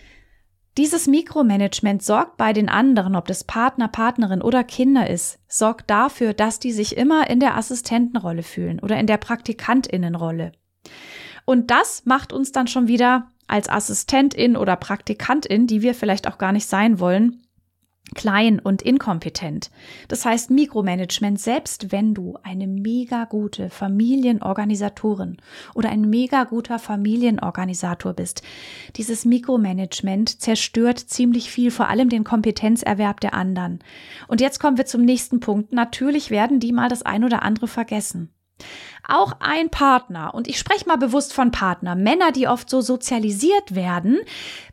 Dieses 0.77 1.07
Mikromanagement 1.07 2.03
sorgt 2.03 2.37
bei 2.37 2.53
den 2.53 2.69
anderen, 2.69 3.15
ob 3.15 3.29
das 3.29 3.45
Partner, 3.45 3.87
Partnerin 3.87 4.43
oder 4.43 4.65
Kinder 4.65 5.09
ist, 5.09 5.39
sorgt 5.47 5.89
dafür, 5.89 6.33
dass 6.35 6.59
die 6.59 6.73
sich 6.73 6.97
immer 6.97 7.31
in 7.31 7.39
der 7.39 7.57
Assistentenrolle 7.57 8.43
fühlen 8.43 8.81
oder 8.81 8.99
in 8.99 9.07
der 9.07 9.19
Praktikantinnenrolle. 9.19 10.51
Und 11.45 11.71
das 11.71 12.05
macht 12.07 12.33
uns 12.33 12.51
dann 12.51 12.67
schon 12.67 12.89
wieder 12.89 13.31
als 13.47 13.69
Assistentin 13.69 14.57
oder 14.57 14.75
Praktikantin, 14.75 15.69
die 15.69 15.83
wir 15.83 15.95
vielleicht 15.95 16.27
auch 16.27 16.39
gar 16.39 16.51
nicht 16.51 16.67
sein 16.67 16.99
wollen, 16.99 17.44
klein 18.15 18.59
und 18.61 18.83
inkompetent. 18.83 19.71
Das 20.09 20.25
heißt 20.25 20.51
Mikromanagement, 20.51 21.41
selbst 21.41 21.91
wenn 21.91 22.15
du 22.15 22.37
eine 22.43 22.67
mega 22.67 23.25
gute 23.25 23.71
Familienorganisatorin 23.71 25.39
oder 25.75 25.89
ein 25.89 26.09
mega 26.11 26.45
guter 26.45 26.79
Familienorganisator 26.79 28.13
bist. 28.13 28.43
Dieses 28.97 29.25
Mikromanagement 29.25 30.41
zerstört 30.41 30.99
ziemlich 30.99 31.51
viel, 31.51 31.71
vor 31.71 31.89
allem 31.89 32.11
den 32.11 32.25
Kompetenzerwerb 32.25 33.21
der 33.21 33.35
anderen. 33.35 33.79
Und 34.29 34.41
jetzt 34.41 34.61
kommen 34.61 34.77
wir 34.77 34.87
zum 34.87 35.03
nächsten 35.03 35.41
Punkt. 35.41 35.73
Natürlich 35.73 36.31
werden 36.31 36.61
die 36.61 36.73
mal 36.73 36.89
das 36.89 37.03
ein 37.03 37.25
oder 37.25 37.43
andere 37.43 37.69
vergessen. 37.69 38.31
Auch 39.07 39.35
ein 39.41 39.71
Partner, 39.71 40.35
und 40.35 40.49
ich 40.49 40.59
spreche 40.59 40.89
mal 40.89 40.97
bewusst 40.97 41.33
von 41.33 41.51
Partner, 41.51 41.95
Männer, 41.95 42.33
die 42.33 42.49
oft 42.49 42.71
so 42.71 42.81
sozialisiert 42.81 43.75
werden. 43.75 44.19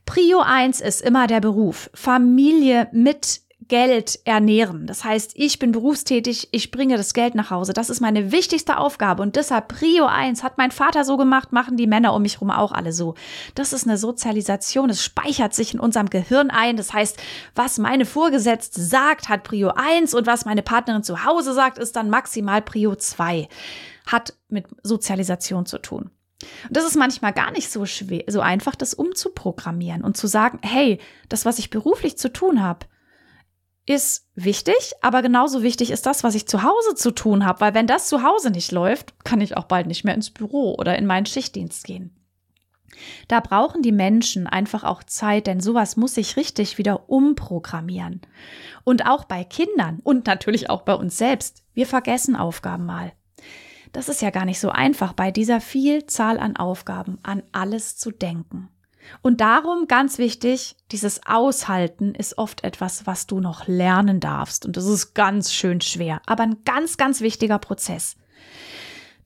Prio 0.05 0.39
1 0.39 0.81
ist 0.81 1.01
immer 1.01 1.27
der 1.27 1.41
Beruf. 1.41 1.89
Familie 1.93 2.87
mit 2.91 3.41
Geld 3.67 4.19
ernähren. 4.25 4.85
Das 4.85 5.05
heißt, 5.05 5.31
ich 5.35 5.57
bin 5.57 5.71
berufstätig, 5.71 6.49
ich 6.51 6.71
bringe 6.71 6.97
das 6.97 7.13
Geld 7.13 7.35
nach 7.35 7.51
Hause. 7.51 7.71
Das 7.71 7.89
ist 7.89 8.01
meine 8.01 8.31
wichtigste 8.33 8.77
Aufgabe. 8.77 9.21
Und 9.21 9.37
deshalb 9.37 9.69
Prio 9.69 10.05
1 10.05 10.43
hat 10.43 10.57
mein 10.57 10.71
Vater 10.71 11.05
so 11.05 11.15
gemacht, 11.15 11.53
machen 11.53 11.77
die 11.77 11.87
Männer 11.87 12.13
um 12.13 12.21
mich 12.21 12.35
herum 12.35 12.51
auch 12.51 12.73
alle 12.73 12.91
so. 12.91 13.15
Das 13.55 13.71
ist 13.71 13.87
eine 13.87 13.97
Sozialisation. 13.97 14.89
Es 14.89 15.03
speichert 15.03 15.53
sich 15.53 15.73
in 15.73 15.79
unserem 15.79 16.09
Gehirn 16.09 16.49
ein. 16.49 16.75
Das 16.75 16.91
heißt, 16.91 17.17
was 17.55 17.77
meine 17.77 18.05
Vorgesetzte 18.05 18.81
sagt, 18.81 19.29
hat 19.29 19.43
Prio 19.43 19.71
1 19.73 20.15
und 20.15 20.27
was 20.27 20.43
meine 20.43 20.63
Partnerin 20.63 21.03
zu 21.03 21.23
Hause 21.23 21.53
sagt, 21.53 21.77
ist 21.77 21.95
dann 21.95 22.09
maximal 22.09 22.61
Prio 22.61 22.95
2 22.95 23.47
hat 24.11 24.33
mit 24.47 24.65
Sozialisation 24.83 25.65
zu 25.65 25.77
tun. 25.77 26.11
Und 26.67 26.77
das 26.77 26.85
ist 26.85 26.95
manchmal 26.95 27.33
gar 27.33 27.51
nicht 27.51 27.71
so 27.71 27.85
schwer, 27.85 28.23
so 28.27 28.41
einfach, 28.41 28.75
das 28.75 28.93
umzuprogrammieren 28.93 30.03
und 30.03 30.17
zu 30.17 30.27
sagen, 30.27 30.59
hey, 30.63 30.99
das, 31.29 31.45
was 31.45 31.59
ich 31.59 31.69
beruflich 31.69 32.17
zu 32.17 32.31
tun 32.31 32.61
habe, 32.61 32.87
ist 33.85 34.27
wichtig, 34.35 34.93
aber 35.01 35.21
genauso 35.21 35.63
wichtig 35.63 35.91
ist 35.91 36.05
das, 36.05 36.23
was 36.23 36.35
ich 36.35 36.47
zu 36.47 36.63
Hause 36.63 36.95
zu 36.95 37.11
tun 37.11 37.45
habe, 37.45 37.61
weil 37.61 37.73
wenn 37.73 37.87
das 37.87 38.07
zu 38.07 38.23
Hause 38.23 38.51
nicht 38.51 38.71
läuft, 38.71 39.23
kann 39.25 39.41
ich 39.41 39.57
auch 39.57 39.65
bald 39.65 39.87
nicht 39.87 40.03
mehr 40.03 40.13
ins 40.13 40.29
Büro 40.29 40.75
oder 40.75 40.97
in 40.97 41.05
meinen 41.05 41.25
Schichtdienst 41.25 41.83
gehen. 41.83 42.15
Da 43.27 43.39
brauchen 43.39 43.81
die 43.81 43.91
Menschen 43.91 44.47
einfach 44.47 44.83
auch 44.83 45.03
Zeit, 45.03 45.47
denn 45.47 45.61
sowas 45.61 45.97
muss 45.97 46.15
sich 46.15 46.37
richtig 46.37 46.77
wieder 46.77 47.09
umprogrammieren. 47.09 48.21
Und 48.83 49.05
auch 49.07 49.23
bei 49.23 49.43
Kindern 49.43 49.99
und 50.03 50.27
natürlich 50.27 50.69
auch 50.69 50.81
bei 50.81 50.93
uns 50.93 51.17
selbst. 51.17 51.63
Wir 51.73 51.87
vergessen 51.87 52.35
Aufgaben 52.35 52.85
mal. 52.85 53.13
Das 53.91 54.09
ist 54.09 54.21
ja 54.21 54.29
gar 54.29 54.45
nicht 54.45 54.59
so 54.59 54.69
einfach, 54.69 55.13
bei 55.13 55.31
dieser 55.31 55.61
Vielzahl 55.61 56.39
an 56.39 56.55
Aufgaben 56.55 57.19
an 57.23 57.43
alles 57.51 57.97
zu 57.97 58.11
denken. 58.11 58.69
Und 59.21 59.41
darum 59.41 59.87
ganz 59.87 60.17
wichtig, 60.17 60.75
dieses 60.91 61.25
Aushalten 61.25 62.13
ist 62.15 62.37
oft 62.37 62.63
etwas, 62.63 63.07
was 63.07 63.27
du 63.27 63.39
noch 63.39 63.67
lernen 63.67 64.19
darfst. 64.19 64.65
Und 64.65 64.77
das 64.77 64.85
ist 64.85 65.13
ganz 65.13 65.53
schön 65.53 65.81
schwer, 65.81 66.21
aber 66.25 66.43
ein 66.43 66.57
ganz, 66.65 66.97
ganz 66.97 67.21
wichtiger 67.21 67.59
Prozess. 67.59 68.15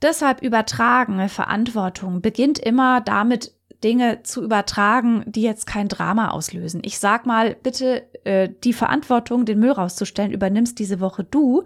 Deshalb 0.01 0.41
übertragen 0.41 1.29
Verantwortung 1.29 2.22
beginnt 2.22 2.60
immer 2.60 3.01
damit, 3.01 3.53
Dinge 3.84 4.24
zu 4.24 4.44
übertragen, 4.44 5.24
die 5.25 5.41
jetzt 5.41 5.67
kein 5.67 5.88
Drama 5.88 6.29
auslösen. 6.29 6.82
Ich 6.84 7.00
sag 7.00 7.25
mal, 7.25 7.55
bitte 7.62 8.03
äh, 8.25 8.50
die 8.63 8.74
Verantwortung, 8.74 9.46
den 9.46 9.60
Müll 9.60 9.72
rauszustellen, 9.72 10.32
übernimmst 10.32 10.79
diese 10.79 11.00
Woche 11.00 11.24
du. 11.24 11.63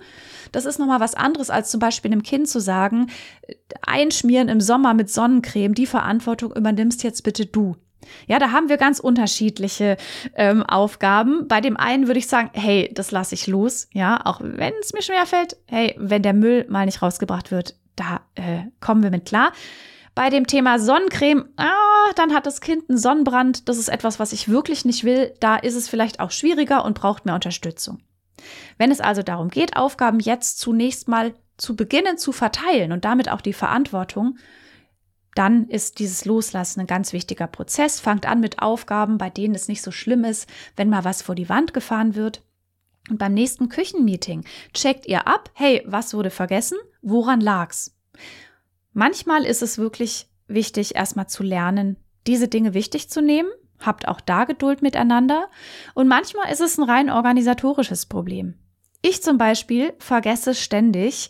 Das 0.52 0.66
ist 0.66 0.80
nochmal 0.80 1.00
was 1.00 1.16
anderes, 1.16 1.50
als 1.50 1.72
zum 1.72 1.80
Beispiel 1.80 2.12
einem 2.12 2.24
Kind 2.24 2.48
zu 2.48 2.60
sagen, 2.60 3.08
äh, 3.48 3.56
einschmieren 3.82 4.50
im 4.50 4.62
Sommer 4.62 4.94
mit 4.94 5.10
Sonnencreme, 5.10 5.74
die 5.74 5.86
Verantwortung 5.86 6.54
übernimmst 6.56 7.04
jetzt 7.04 7.24
bitte 7.24 7.46
du. 7.46 7.76
Ja, 8.28 8.40
da 8.40 8.52
haben 8.52 8.70
wir 8.70 8.78
ganz 8.78 9.00
unterschiedliche 9.00 9.98
ähm, 10.36 10.64
Aufgaben. 10.64 11.48
Bei 11.48 11.62
dem 11.62 11.78
einen 11.78 12.08
würde 12.08 12.20
ich 12.20 12.28
sagen, 12.28 12.50
hey, 12.54 12.90
das 12.94 13.12
lasse 13.12 13.36
ich 13.36 13.48
los. 13.48 13.88
Ja, 13.94 14.22
auch 14.26 14.40
wenn 14.42 14.74
es 14.82 14.94
mir 14.94 15.02
schwer 15.02 15.26
fällt. 15.26 15.58
Hey, 15.68 15.96
wenn 15.98 16.24
der 16.24 16.34
Müll 16.34 16.66
mal 16.70 16.86
nicht 16.86 17.02
rausgebracht 17.02 17.52
wird, 17.52 17.76
da 17.96 18.22
äh, 18.36 18.64
kommen 18.80 19.04
wir 19.04 19.12
mit 19.12 19.26
klar. 19.26 19.52
Bei 20.16 20.30
dem 20.30 20.48
Thema 20.48 20.80
Sonnencreme, 20.80 21.46
ah, 21.58 21.89
dann 22.16 22.34
hat 22.34 22.46
das 22.46 22.62
Kind 22.62 22.90
einen 22.90 22.98
Sonnenbrand. 22.98 23.70
Das 23.70 23.78
ist 23.78 23.90
etwas, 23.90 24.20
was 24.20 24.34
ich 24.34 24.50
wirklich 24.50 24.86
nicht 24.86 25.04
will. 25.04 25.34
Da 25.40 25.56
ist 25.56 25.76
es 25.76 25.90
vielleicht 25.90 26.20
auch 26.20 26.32
schwieriger 26.32 26.86
und 26.86 27.00
braucht 27.00 27.26
mehr 27.26 27.36
Unterstützung. 27.36 28.02
Wenn 28.78 28.92
es 28.92 29.02
also 29.02 29.24
darum 29.24 29.50
geht, 29.50 29.76
Aufgaben 29.76 30.20
jetzt 30.20 30.60
zunächst 30.60 31.08
mal 31.08 31.34
zu 31.58 31.76
beginnen 31.76 32.18
zu 32.18 32.32
verteilen 32.32 32.92
und 32.92 33.06
damit 33.06 33.30
auch 33.30 33.42
die 33.42 33.54
Verantwortung, 33.54 34.38
dann 35.36 35.68
ist 35.68 36.00
dieses 36.00 36.26
Loslassen 36.26 36.82
ein 36.82 36.88
ganz 36.88 37.14
wichtiger 37.14 37.48
Prozess. 37.48 38.00
Fangt 38.00 38.26
an 38.26 38.40
mit 38.40 38.62
Aufgaben, 38.62 39.18
bei 39.18 39.30
denen 39.30 39.56
es 39.56 39.68
nicht 39.68 39.82
so 39.82 39.92
schlimm 39.92 40.24
ist, 40.24 40.50
wenn 40.76 40.90
mal 40.90 41.04
was 41.04 41.22
vor 41.22 41.36
die 41.36 41.50
Wand 41.50 41.74
gefahren 41.74 42.16
wird. 42.16 42.42
Und 43.10 43.18
beim 43.18 43.34
nächsten 43.34 43.70
Küchenmeeting 43.70 44.46
checkt 44.74 45.06
ihr 45.06 45.28
ab, 45.28 45.52
hey, 45.54 45.84
was 45.86 46.14
wurde 46.14 46.30
vergessen? 46.30 46.78
Woran 47.02 47.42
lag's? 47.42 47.96
Manchmal 48.94 49.46
ist 49.46 49.62
es 49.62 49.78
wirklich 49.78 50.28
wichtig, 50.50 50.96
erstmal 50.96 51.28
zu 51.28 51.44
lernen, 51.44 51.98
diese 52.28 52.48
Dinge 52.48 52.74
wichtig 52.74 53.10
zu 53.10 53.22
nehmen. 53.22 53.50
Habt 53.80 54.08
auch 54.08 54.20
da 54.20 54.44
Geduld 54.44 54.82
miteinander. 54.82 55.48
Und 55.94 56.08
manchmal 56.08 56.52
ist 56.52 56.60
es 56.60 56.78
ein 56.78 56.84
rein 56.84 57.10
organisatorisches 57.10 58.08
Problem. 58.08 58.56
Ich 59.02 59.24
zum 59.24 59.38
Beispiel 59.38 59.94
vergesse 60.00 60.54
ständig, 60.54 61.30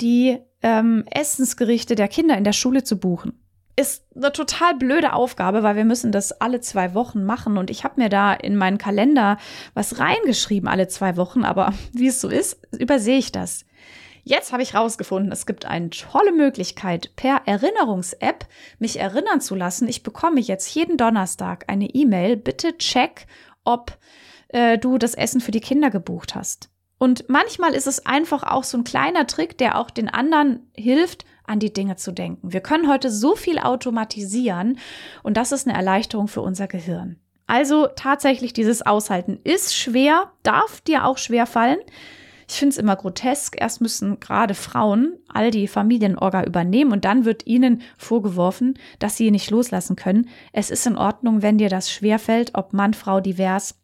die 0.00 0.38
ähm, 0.62 1.04
Essensgerichte 1.10 1.94
der 1.94 2.08
Kinder 2.08 2.36
in 2.36 2.44
der 2.44 2.52
Schule 2.52 2.82
zu 2.82 2.98
buchen. 2.98 3.42
Ist 3.78 4.06
eine 4.16 4.32
total 4.32 4.74
blöde 4.74 5.12
Aufgabe, 5.12 5.62
weil 5.62 5.76
wir 5.76 5.84
müssen 5.84 6.10
das 6.10 6.32
alle 6.32 6.62
zwei 6.62 6.94
Wochen 6.94 7.24
machen. 7.24 7.58
Und 7.58 7.68
ich 7.68 7.84
habe 7.84 8.00
mir 8.00 8.08
da 8.08 8.32
in 8.32 8.56
meinen 8.56 8.78
Kalender 8.78 9.36
was 9.74 9.98
reingeschrieben 9.98 10.68
alle 10.68 10.88
zwei 10.88 11.18
Wochen, 11.18 11.44
aber 11.44 11.74
wie 11.92 12.08
es 12.08 12.20
so 12.22 12.28
ist, 12.28 12.58
übersehe 12.72 13.18
ich 13.18 13.32
das. 13.32 13.66
Jetzt 14.28 14.52
habe 14.52 14.64
ich 14.64 14.74
rausgefunden, 14.74 15.30
es 15.30 15.46
gibt 15.46 15.66
eine 15.66 15.88
tolle 15.88 16.32
Möglichkeit, 16.32 17.14
per 17.14 17.42
Erinnerungs-App 17.46 18.44
mich 18.80 18.98
erinnern 18.98 19.40
zu 19.40 19.54
lassen. 19.54 19.86
Ich 19.86 20.02
bekomme 20.02 20.40
jetzt 20.40 20.74
jeden 20.74 20.96
Donnerstag 20.96 21.64
eine 21.68 21.86
E-Mail. 21.86 22.36
Bitte 22.36 22.76
check, 22.76 23.28
ob 23.62 23.96
äh, 24.48 24.78
du 24.78 24.98
das 24.98 25.14
Essen 25.14 25.40
für 25.40 25.52
die 25.52 25.60
Kinder 25.60 25.90
gebucht 25.90 26.34
hast. 26.34 26.70
Und 26.98 27.28
manchmal 27.28 27.72
ist 27.72 27.86
es 27.86 28.04
einfach 28.04 28.42
auch 28.42 28.64
so 28.64 28.76
ein 28.76 28.82
kleiner 28.82 29.28
Trick, 29.28 29.58
der 29.58 29.78
auch 29.78 29.90
den 29.90 30.08
anderen 30.08 30.72
hilft, 30.76 31.24
an 31.44 31.60
die 31.60 31.72
Dinge 31.72 31.94
zu 31.94 32.10
denken. 32.10 32.52
Wir 32.52 32.62
können 32.62 32.90
heute 32.90 33.12
so 33.12 33.36
viel 33.36 33.60
automatisieren 33.60 34.80
und 35.22 35.36
das 35.36 35.52
ist 35.52 35.68
eine 35.68 35.76
Erleichterung 35.76 36.26
für 36.26 36.40
unser 36.40 36.66
Gehirn. 36.66 37.20
Also 37.46 37.86
tatsächlich 37.94 38.52
dieses 38.52 38.82
Aushalten 38.82 39.38
ist 39.44 39.76
schwer, 39.76 40.32
darf 40.42 40.80
dir 40.80 41.04
auch 41.04 41.16
schwer 41.16 41.46
fallen. 41.46 41.78
Ich 42.48 42.54
finde 42.54 42.72
es 42.72 42.78
immer 42.78 42.96
grotesk. 42.96 43.56
Erst 43.60 43.80
müssen 43.80 44.20
gerade 44.20 44.54
Frauen 44.54 45.18
all 45.28 45.50
die 45.50 45.66
Familienorga 45.66 46.44
übernehmen 46.44 46.92
und 46.92 47.04
dann 47.04 47.24
wird 47.24 47.46
ihnen 47.46 47.82
vorgeworfen, 47.98 48.78
dass 48.98 49.16
sie 49.16 49.30
nicht 49.30 49.50
loslassen 49.50 49.96
können. 49.96 50.28
Es 50.52 50.70
ist 50.70 50.86
in 50.86 50.96
Ordnung, 50.96 51.42
wenn 51.42 51.58
dir 51.58 51.68
das 51.68 51.90
schwerfällt, 51.90 52.52
ob 52.54 52.72
Mann, 52.72 52.94
Frau, 52.94 53.20
divers. 53.20 53.74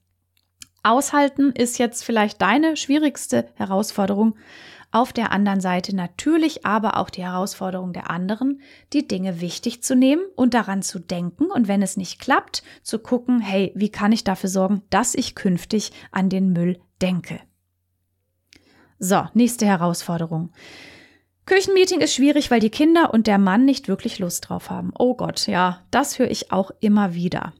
Aushalten 0.84 1.52
ist 1.52 1.78
jetzt 1.78 2.04
vielleicht 2.04 2.42
deine 2.42 2.76
schwierigste 2.76 3.48
Herausforderung. 3.54 4.36
Auf 4.90 5.12
der 5.12 5.32
anderen 5.32 5.60
Seite 5.60 5.96
natürlich 5.96 6.66
aber 6.66 6.98
auch 6.98 7.08
die 7.08 7.22
Herausforderung 7.22 7.94
der 7.94 8.10
anderen, 8.10 8.60
die 8.92 9.08
Dinge 9.08 9.40
wichtig 9.40 9.82
zu 9.82 9.96
nehmen 9.96 10.22
und 10.36 10.52
daran 10.52 10.82
zu 10.82 10.98
denken 10.98 11.46
und 11.46 11.66
wenn 11.66 11.80
es 11.80 11.96
nicht 11.96 12.20
klappt, 12.20 12.62
zu 12.82 12.98
gucken, 12.98 13.40
hey, 13.40 13.72
wie 13.74 13.88
kann 13.88 14.12
ich 14.12 14.22
dafür 14.22 14.50
sorgen, 14.50 14.82
dass 14.90 15.14
ich 15.14 15.34
künftig 15.34 15.92
an 16.10 16.28
den 16.28 16.52
Müll 16.52 16.78
denke. 17.00 17.40
So, 19.04 19.26
nächste 19.34 19.66
Herausforderung. 19.66 20.52
Küchenmeeting 21.44 21.98
ist 21.98 22.14
schwierig, 22.14 22.52
weil 22.52 22.60
die 22.60 22.70
Kinder 22.70 23.12
und 23.12 23.26
der 23.26 23.38
Mann 23.38 23.64
nicht 23.64 23.88
wirklich 23.88 24.20
Lust 24.20 24.48
drauf 24.48 24.70
haben. 24.70 24.92
Oh 24.96 25.16
Gott, 25.16 25.48
ja, 25.48 25.80
das 25.90 26.20
höre 26.20 26.30
ich 26.30 26.52
auch 26.52 26.70
immer 26.78 27.12
wieder. 27.12 27.52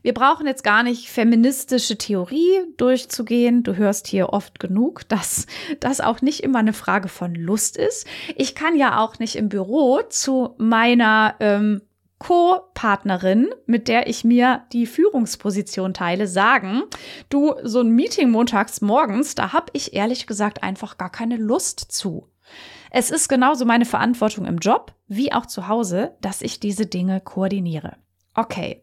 Wir 0.00 0.14
brauchen 0.14 0.46
jetzt 0.46 0.64
gar 0.64 0.82
nicht 0.82 1.10
feministische 1.10 1.98
Theorie 1.98 2.62
durchzugehen. 2.78 3.64
Du 3.64 3.76
hörst 3.76 4.06
hier 4.06 4.30
oft 4.30 4.60
genug, 4.60 5.06
dass 5.10 5.46
das 5.80 6.00
auch 6.00 6.22
nicht 6.22 6.42
immer 6.42 6.60
eine 6.60 6.72
Frage 6.72 7.08
von 7.08 7.34
Lust 7.34 7.76
ist. 7.76 8.06
Ich 8.34 8.54
kann 8.54 8.74
ja 8.74 8.98
auch 8.98 9.18
nicht 9.18 9.36
im 9.36 9.50
Büro 9.50 10.00
zu 10.08 10.54
meiner 10.56 11.34
ähm, 11.40 11.82
Co-Partnerin, 12.18 13.48
mit 13.66 13.88
der 13.88 14.08
ich 14.08 14.24
mir 14.24 14.62
die 14.72 14.86
Führungsposition 14.86 15.94
teile, 15.94 16.26
sagen, 16.26 16.82
du, 17.28 17.54
so 17.62 17.80
ein 17.80 17.90
Meeting 17.90 18.30
montags 18.30 18.80
morgens, 18.80 19.34
da 19.34 19.52
habe 19.52 19.66
ich 19.72 19.94
ehrlich 19.94 20.26
gesagt 20.26 20.62
einfach 20.62 20.98
gar 20.98 21.10
keine 21.10 21.36
Lust 21.36 21.80
zu. 21.92 22.28
Es 22.90 23.10
ist 23.10 23.28
genauso 23.28 23.64
meine 23.64 23.84
Verantwortung 23.84 24.46
im 24.46 24.58
Job 24.58 24.94
wie 25.06 25.32
auch 25.32 25.46
zu 25.46 25.68
Hause, 25.68 26.16
dass 26.20 26.42
ich 26.42 26.60
diese 26.60 26.86
Dinge 26.86 27.20
koordiniere. 27.20 27.96
Okay. 28.38 28.82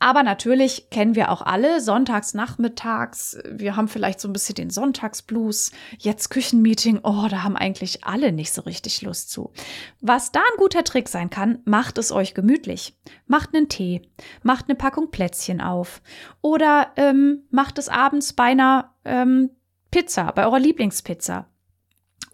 Aber 0.00 0.22
natürlich 0.22 0.88
kennen 0.88 1.14
wir 1.14 1.30
auch 1.30 1.42
alle 1.42 1.82
sonntags 1.82 2.32
nachmittags. 2.32 3.36
Wir 3.44 3.76
haben 3.76 3.88
vielleicht 3.88 4.20
so 4.20 4.28
ein 4.28 4.32
bisschen 4.32 4.54
den 4.54 4.70
Sonntagsblues. 4.70 5.70
Jetzt 5.98 6.30
Küchenmeeting. 6.30 7.00
Oh, 7.02 7.26
da 7.28 7.42
haben 7.42 7.58
eigentlich 7.58 8.04
alle 8.04 8.32
nicht 8.32 8.54
so 8.54 8.62
richtig 8.62 9.02
Lust 9.02 9.30
zu. 9.30 9.52
Was 10.00 10.32
da 10.32 10.40
ein 10.40 10.56
guter 10.56 10.82
Trick 10.82 11.10
sein 11.10 11.28
kann, 11.28 11.58
macht 11.66 11.98
es 11.98 12.10
euch 12.10 12.32
gemütlich. 12.32 12.96
Macht 13.26 13.54
einen 13.54 13.68
Tee, 13.68 14.00
macht 14.42 14.66
eine 14.68 14.76
Packung 14.76 15.10
Plätzchen 15.10 15.60
auf 15.60 16.00
oder 16.40 16.92
ähm, 16.96 17.42
macht 17.50 17.78
es 17.78 17.90
abends 17.90 18.32
bei 18.32 18.44
einer 18.44 18.94
ähm, 19.04 19.50
Pizza, 19.90 20.32
bei 20.32 20.46
eurer 20.46 20.58
Lieblingspizza. 20.58 21.48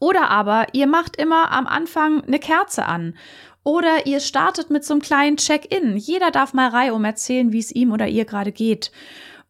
Oder 0.02 0.30
aber 0.30 0.66
ihr 0.72 0.88
macht 0.88 1.14
immer 1.14 1.52
am 1.52 1.68
Anfang 1.68 2.24
eine 2.24 2.40
Kerze 2.40 2.86
an 2.86 3.14
oder 3.62 4.04
ihr 4.04 4.18
startet 4.18 4.68
mit 4.68 4.84
so 4.84 4.94
einem 4.94 5.00
kleinen 5.00 5.36
Check-in. 5.36 5.96
Jeder 5.96 6.32
darf 6.32 6.54
mal 6.54 6.70
reihum 6.70 7.04
erzählen, 7.04 7.52
wie 7.52 7.60
es 7.60 7.70
ihm 7.70 7.92
oder 7.92 8.08
ihr 8.08 8.24
gerade 8.24 8.50
geht. 8.50 8.90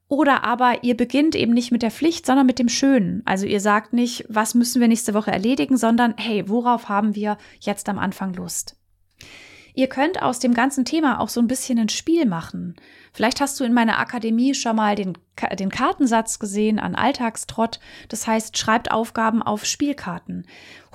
Oder 0.09 0.44
aber 0.44 0.85
ihr 0.85 0.94
beginnt 0.94 1.35
eben 1.37 1.54
nicht 1.54 1.73
mit 1.73 1.80
der 1.80 1.90
Pflicht, 1.90 2.26
sondern 2.26 2.44
mit 2.44 2.59
dem 2.59 2.68
Schönen. 2.68 3.23
Also 3.25 3.47
ihr 3.47 3.61
sagt 3.61 3.94
nicht, 3.94 4.26
was 4.28 4.54
müssen 4.54 4.82
wir 4.82 4.88
nächste 4.88 5.14
Woche 5.14 5.32
erledigen, 5.32 5.78
sondern 5.78 6.12
hey, 6.18 6.47
worauf 6.47 6.90
haben 6.90 7.14
wir 7.14 7.38
jetzt 7.61 7.88
am 7.88 7.99
Anfang 7.99 8.35
Lust? 8.35 8.76
Ihr 9.75 9.88
könnt 9.88 10.21
aus 10.21 10.38
dem 10.38 10.52
ganzen 10.52 10.85
Thema 10.85 11.21
auch 11.21 11.31
so 11.31 11.41
ein 11.41 11.47
bisschen 11.47 11.79
ein 11.79 11.88
Spiel 11.88 12.26
machen. 12.26 12.76
Vielleicht 13.15 13.41
hast 13.41 13.58
du 13.58 13.65
in 13.65 13.73
meiner 13.73 13.99
Akademie 13.99 14.54
schon 14.54 14.76
mal 14.76 14.95
den, 14.95 15.17
den 15.58 15.71
Kartensatz 15.71 16.39
gesehen 16.39 16.78
an 16.78 16.95
Alltagstrott. 16.95 17.80
Das 18.08 18.26
heißt, 18.26 18.56
schreibt 18.58 18.91
Aufgaben 18.91 19.43
auf 19.43 19.65
Spielkarten. 19.65 20.47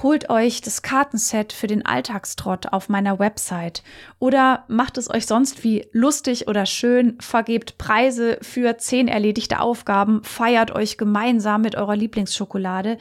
Holt 0.02 0.30
euch 0.30 0.62
das 0.62 0.84
Kartenset 0.84 1.54
für 1.54 1.66
den 1.66 1.86
Alltagstrott 1.86 2.68
auf 2.68 2.88
meiner 2.88 3.18
Website 3.18 3.82
oder 4.20 4.63
macht 4.68 5.00
es 5.00 5.10
euch 5.10 5.26
sonst 5.26 5.63
wie 5.63 5.88
lustig 5.92 6.48
oder 6.48 6.68
schön, 6.68 7.18
vergebt 7.20 7.80
Preise 7.80 8.38
für 8.44 8.78
zehn 8.78 9.08
erledigte 9.08 9.60
Aufgaben, 9.60 10.24
feiert 10.24 10.72
euch 10.72 11.00
gemeinsam 11.00 11.62
mit 11.62 11.76
eurer 11.76 11.96
Lieblingsschokolade. 11.96 13.00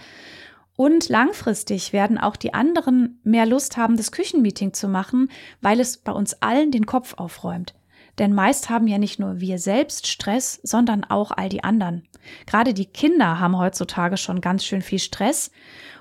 Und 0.77 1.09
langfristig 1.09 1.93
werden 1.95 2.19
auch 2.19 2.37
die 2.37 2.53
anderen 2.53 3.19
mehr 3.25 3.47
Lust 3.47 3.79
haben, 3.79 3.97
das 3.97 4.13
Küchenmeeting 4.13 4.75
zu 4.75 4.89
machen, 4.89 5.31
weil 5.63 5.81
es 5.81 5.97
bei 5.97 6.13
uns 6.13 6.35
allen 6.43 6.71
den 6.71 6.87
Kopf 6.87 7.15
aufräumt. 7.17 7.75
Denn 8.19 8.35
meist 8.35 8.71
haben 8.71 8.87
ja 8.87 8.99
nicht 8.99 9.19
nur 9.19 9.41
wir 9.41 9.59
selbst 9.59 10.07
Stress, 10.07 10.61
sondern 10.63 11.05
auch 11.05 11.31
all 11.31 11.49
die 11.49 11.65
anderen. 11.65 12.07
Gerade 12.47 12.75
die 12.75 12.87
Kinder 12.87 13.41
haben 13.41 13.59
heutzutage 13.59 14.17
schon 14.17 14.41
ganz 14.41 14.65
schön 14.65 14.83
viel 14.83 14.99
Stress. 14.99 15.51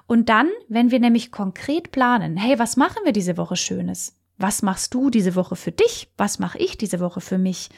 Und 0.08 0.30
dann, 0.30 0.50
wenn 0.68 0.92
wir 0.92 1.00
nämlich 1.00 1.32
konkret 1.32 1.92
planen, 1.92 2.38
hey, 2.38 2.60
was 2.60 2.78
machen 2.78 3.02
wir 3.04 3.12
diese 3.12 3.38
Woche 3.38 3.56
Schönes? 3.56 4.18
Was 4.38 4.62
machst 4.62 4.94
du 4.94 5.10
diese 5.10 5.36
Woche 5.36 5.56
für 5.56 5.72
dich? 5.72 6.10
Was 6.18 6.40
mache 6.40 6.58
ich 6.58 6.78
diese 6.78 7.00
Woche 7.00 7.22
für 7.22 7.38
mich? 7.38 7.70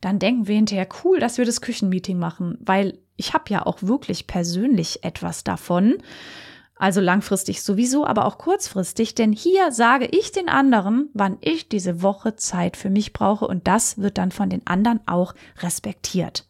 Dann 0.00 0.18
denken 0.18 0.48
wir 0.48 0.56
hinterher, 0.56 0.88
cool, 1.04 1.20
dass 1.20 1.38
wir 1.38 1.44
das 1.44 1.60
Küchenmeeting 1.60 2.18
machen, 2.18 2.58
weil 2.60 2.98
ich 3.16 3.34
habe 3.34 3.44
ja 3.48 3.66
auch 3.66 3.78
wirklich 3.82 4.26
persönlich 4.26 5.04
etwas 5.04 5.44
davon. 5.44 5.98
Also 6.74 7.00
langfristig 7.00 7.62
sowieso, 7.62 8.06
aber 8.06 8.24
auch 8.24 8.38
kurzfristig, 8.38 9.14
denn 9.14 9.32
hier 9.32 9.70
sage 9.70 10.06
ich 10.06 10.32
den 10.32 10.48
anderen, 10.48 11.10
wann 11.14 11.38
ich 11.40 11.68
diese 11.68 12.02
Woche 12.02 12.34
Zeit 12.34 12.76
für 12.76 12.90
mich 12.90 13.12
brauche 13.12 13.46
und 13.46 13.68
das 13.68 13.98
wird 13.98 14.18
dann 14.18 14.32
von 14.32 14.50
den 14.50 14.66
anderen 14.66 15.00
auch 15.06 15.34
respektiert. 15.60 16.48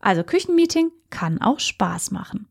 Also 0.00 0.22
Küchenmeeting 0.22 0.92
kann 1.10 1.42
auch 1.42 1.60
Spaß 1.60 2.10
machen. 2.10 2.48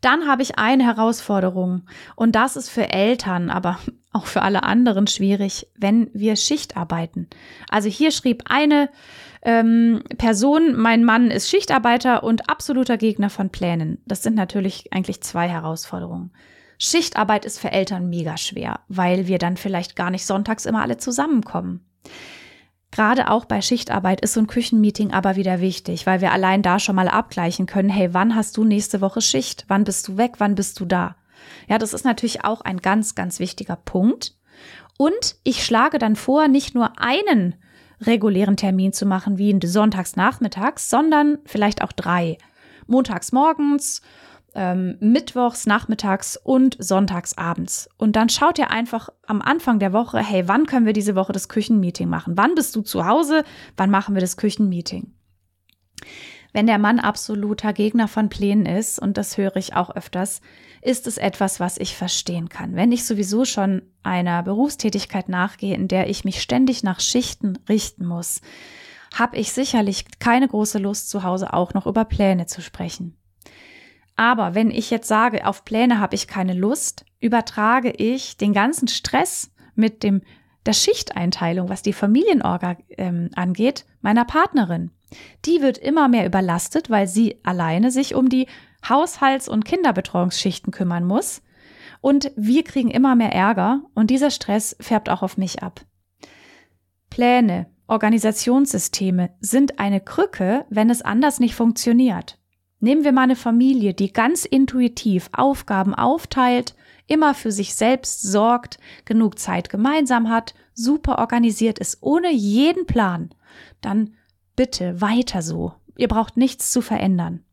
Dann 0.00 0.28
habe 0.28 0.42
ich 0.42 0.58
eine 0.58 0.84
Herausforderung 0.84 1.82
und 2.14 2.36
das 2.36 2.56
ist 2.56 2.68
für 2.68 2.90
Eltern, 2.90 3.50
aber 3.50 3.78
auch 4.12 4.26
für 4.26 4.42
alle 4.42 4.62
anderen 4.62 5.06
schwierig, 5.06 5.66
wenn 5.76 6.10
wir 6.12 6.36
Schicht 6.36 6.76
arbeiten. 6.76 7.28
Also 7.68 7.88
hier 7.88 8.10
schrieb 8.10 8.44
eine 8.48 8.90
ähm, 9.42 10.02
Person, 10.16 10.76
mein 10.76 11.04
Mann 11.04 11.30
ist 11.30 11.48
Schichtarbeiter 11.48 12.22
und 12.22 12.50
absoluter 12.50 12.96
Gegner 12.96 13.30
von 13.30 13.50
Plänen. 13.50 14.02
Das 14.06 14.22
sind 14.22 14.34
natürlich 14.34 14.92
eigentlich 14.92 15.22
zwei 15.22 15.48
Herausforderungen. 15.48 16.32
Schichtarbeit 16.78 17.44
ist 17.44 17.58
für 17.58 17.72
Eltern 17.72 18.08
mega 18.08 18.36
schwer, 18.36 18.80
weil 18.88 19.26
wir 19.26 19.38
dann 19.38 19.56
vielleicht 19.56 19.96
gar 19.96 20.10
nicht 20.10 20.24
sonntags 20.24 20.64
immer 20.64 20.82
alle 20.82 20.96
zusammenkommen. 20.96 21.84
Gerade 22.90 23.30
auch 23.30 23.44
bei 23.44 23.60
Schichtarbeit 23.60 24.20
ist 24.22 24.32
so 24.32 24.40
ein 24.40 24.46
Küchenmeeting 24.46 25.12
aber 25.12 25.36
wieder 25.36 25.60
wichtig, 25.60 26.06
weil 26.06 26.20
wir 26.20 26.32
allein 26.32 26.62
da 26.62 26.78
schon 26.78 26.96
mal 26.96 27.08
abgleichen 27.08 27.66
können, 27.66 27.90
hey, 27.90 28.14
wann 28.14 28.34
hast 28.34 28.56
du 28.56 28.64
nächste 28.64 29.00
Woche 29.00 29.20
Schicht? 29.20 29.64
Wann 29.68 29.84
bist 29.84 30.08
du 30.08 30.16
weg? 30.16 30.34
Wann 30.38 30.54
bist 30.54 30.80
du 30.80 30.86
da? 30.86 31.16
Ja, 31.68 31.78
das 31.78 31.92
ist 31.92 32.04
natürlich 32.04 32.44
auch 32.44 32.62
ein 32.62 32.78
ganz, 32.78 33.14
ganz 33.14 33.40
wichtiger 33.40 33.76
Punkt. 33.76 34.36
Und 34.96 35.36
ich 35.44 35.64
schlage 35.64 35.98
dann 35.98 36.16
vor, 36.16 36.48
nicht 36.48 36.74
nur 36.74 36.98
einen 36.98 37.56
regulären 38.00 38.56
Termin 38.56 38.92
zu 38.92 39.06
machen 39.06 39.38
wie 39.38 39.58
sonntags 39.64 40.16
nachmittags, 40.16 40.88
sondern 40.88 41.38
vielleicht 41.44 41.82
auch 41.82 41.92
drei. 41.92 42.38
Montags 42.86 43.32
morgens, 43.32 44.02
ähm, 44.54 44.96
mittwochs 45.00 45.66
nachmittags 45.66 46.36
und 46.36 46.76
sonntags 46.78 47.36
abends. 47.36 47.88
Und 47.96 48.16
dann 48.16 48.28
schaut 48.28 48.58
ihr 48.58 48.70
einfach 48.70 49.08
am 49.26 49.42
Anfang 49.42 49.78
der 49.78 49.92
Woche, 49.92 50.18
hey, 50.18 50.48
wann 50.48 50.66
können 50.66 50.86
wir 50.86 50.92
diese 50.92 51.14
Woche 51.14 51.32
das 51.32 51.48
Küchenmeeting 51.48 52.08
machen? 52.08 52.36
Wann 52.36 52.54
bist 52.54 52.74
du 52.74 52.82
zu 52.82 53.06
Hause? 53.06 53.44
Wann 53.76 53.90
machen 53.90 54.14
wir 54.14 54.20
das 54.20 54.36
Küchenmeeting? 54.36 55.12
Wenn 56.52 56.66
der 56.66 56.78
Mann 56.78 56.98
absoluter 56.98 57.72
Gegner 57.72 58.08
von 58.08 58.30
Plänen 58.30 58.66
ist, 58.66 58.98
und 58.98 59.18
das 59.18 59.36
höre 59.36 59.56
ich 59.56 59.74
auch 59.76 59.94
öfters, 59.94 60.40
ist 60.88 61.06
es 61.06 61.18
etwas, 61.18 61.60
was 61.60 61.76
ich 61.76 61.94
verstehen 61.94 62.48
kann. 62.48 62.74
Wenn 62.74 62.92
ich 62.92 63.04
sowieso 63.04 63.44
schon 63.44 63.82
einer 64.02 64.42
Berufstätigkeit 64.42 65.28
nachgehe, 65.28 65.74
in 65.74 65.86
der 65.86 66.08
ich 66.08 66.24
mich 66.24 66.40
ständig 66.40 66.82
nach 66.82 67.00
Schichten 67.00 67.58
richten 67.68 68.06
muss, 68.06 68.40
habe 69.14 69.36
ich 69.36 69.52
sicherlich 69.52 70.06
keine 70.18 70.48
große 70.48 70.78
Lust, 70.78 71.10
zu 71.10 71.24
Hause 71.24 71.52
auch 71.52 71.74
noch 71.74 71.86
über 71.86 72.06
Pläne 72.06 72.46
zu 72.46 72.62
sprechen. 72.62 73.18
Aber 74.16 74.54
wenn 74.54 74.70
ich 74.70 74.88
jetzt 74.90 75.08
sage, 75.08 75.46
auf 75.46 75.66
Pläne 75.66 76.00
habe 76.00 76.14
ich 76.14 76.26
keine 76.26 76.54
Lust, 76.54 77.04
übertrage 77.20 77.90
ich 77.90 78.38
den 78.38 78.54
ganzen 78.54 78.88
Stress 78.88 79.52
mit 79.74 80.02
dem 80.02 80.22
der 80.64 80.72
Schichteinteilung, 80.72 81.68
was 81.68 81.82
die 81.82 81.92
Familienorga 81.92 82.78
ähm, 82.96 83.28
angeht, 83.34 83.84
meiner 84.00 84.24
Partnerin. 84.24 84.90
Die 85.44 85.62
wird 85.62 85.78
immer 85.78 86.08
mehr 86.08 86.26
überlastet, 86.26 86.90
weil 86.90 87.06
sie 87.06 87.40
alleine 87.44 87.90
sich 87.90 88.14
um 88.14 88.28
die 88.28 88.46
Haushalts- 88.86 89.48
und 89.48 89.64
Kinderbetreuungsschichten 89.64 90.72
kümmern 90.72 91.04
muss. 91.04 91.42
Und 92.00 92.30
wir 92.36 92.62
kriegen 92.64 92.90
immer 92.90 93.16
mehr 93.16 93.32
Ärger 93.32 93.82
und 93.94 94.10
dieser 94.10 94.30
Stress 94.30 94.76
färbt 94.80 95.08
auch 95.08 95.22
auf 95.22 95.36
mich 95.36 95.62
ab. 95.62 95.84
Pläne, 97.10 97.66
Organisationssysteme 97.88 99.30
sind 99.40 99.78
eine 99.78 100.00
Krücke, 100.00 100.66
wenn 100.68 100.90
es 100.90 101.02
anders 101.02 101.40
nicht 101.40 101.54
funktioniert. 101.54 102.38
Nehmen 102.80 103.02
wir 103.02 103.12
mal 103.12 103.22
eine 103.22 103.34
Familie, 103.34 103.94
die 103.94 104.12
ganz 104.12 104.44
intuitiv 104.44 105.30
Aufgaben 105.32 105.94
aufteilt, 105.94 106.76
immer 107.06 107.34
für 107.34 107.50
sich 107.50 107.74
selbst 107.74 108.22
sorgt, 108.22 108.78
genug 109.04 109.38
Zeit 109.38 109.70
gemeinsam 109.70 110.28
hat, 110.28 110.54
super 110.74 111.18
organisiert 111.18 111.78
ist, 111.80 111.98
ohne 112.02 112.30
jeden 112.30 112.86
Plan. 112.86 113.30
Dann 113.80 114.14
bitte 114.58 115.00
weiter 115.00 115.40
so. 115.40 115.72
Ihr 115.96 116.08
braucht 116.08 116.36
nichts 116.36 116.72
zu 116.72 116.80
verändern. 116.80 117.44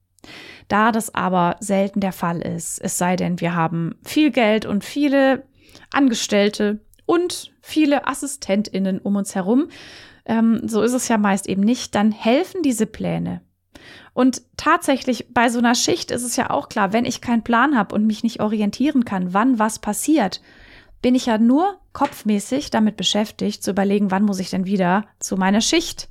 Da 0.68 0.92
das 0.92 1.14
aber 1.14 1.56
selten 1.60 2.00
der 2.00 2.12
Fall 2.12 2.42
ist, 2.42 2.80
es 2.80 2.98
sei 2.98 3.16
denn, 3.16 3.40
wir 3.40 3.54
haben 3.54 3.94
viel 4.04 4.32
Geld 4.32 4.66
und 4.66 4.84
viele 4.84 5.44
Angestellte 5.92 6.80
und 7.06 7.54
viele 7.62 8.08
Assistentinnen 8.08 8.98
um 8.98 9.16
uns 9.18 9.36
herum, 9.36 9.68
ähm, 10.26 10.68
so 10.68 10.82
ist 10.82 10.94
es 10.94 11.08
ja 11.08 11.20
meist 11.20 11.48
eben 11.48 11.62
nicht, 11.62 11.94
dann 11.94 12.12
helfen 12.12 12.64
diese 12.64 12.88
Pläne. 12.88 13.42
Und 14.16 14.42
tatsächlich 14.58 15.28
bei 15.32 15.50
so 15.50 15.60
einer 15.60 15.76
Schicht 15.76 16.10
ist 16.10 16.24
es 16.24 16.38
ja 16.38 16.50
auch 16.50 16.70
klar, 16.70 16.92
wenn 16.92 17.06
ich 17.06 17.22
keinen 17.22 17.44
Plan 17.44 17.78
habe 17.78 17.94
und 17.94 18.08
mich 18.08 18.24
nicht 18.24 18.42
orientieren 18.42 19.06
kann, 19.06 19.32
wann 19.36 19.60
was 19.60 19.78
passiert, 19.78 20.42
bin 21.04 21.14
ich 21.14 21.28
ja 21.28 21.38
nur 21.38 21.78
kopfmäßig 21.94 22.72
damit 22.72 22.98
beschäftigt, 22.98 23.62
zu 23.62 23.70
überlegen, 23.70 24.10
wann 24.10 24.24
muss 24.24 24.40
ich 24.40 24.50
denn 24.50 24.66
wieder 24.66 25.06
zu 25.20 25.38
meiner 25.38 25.62
Schicht. 25.62 26.10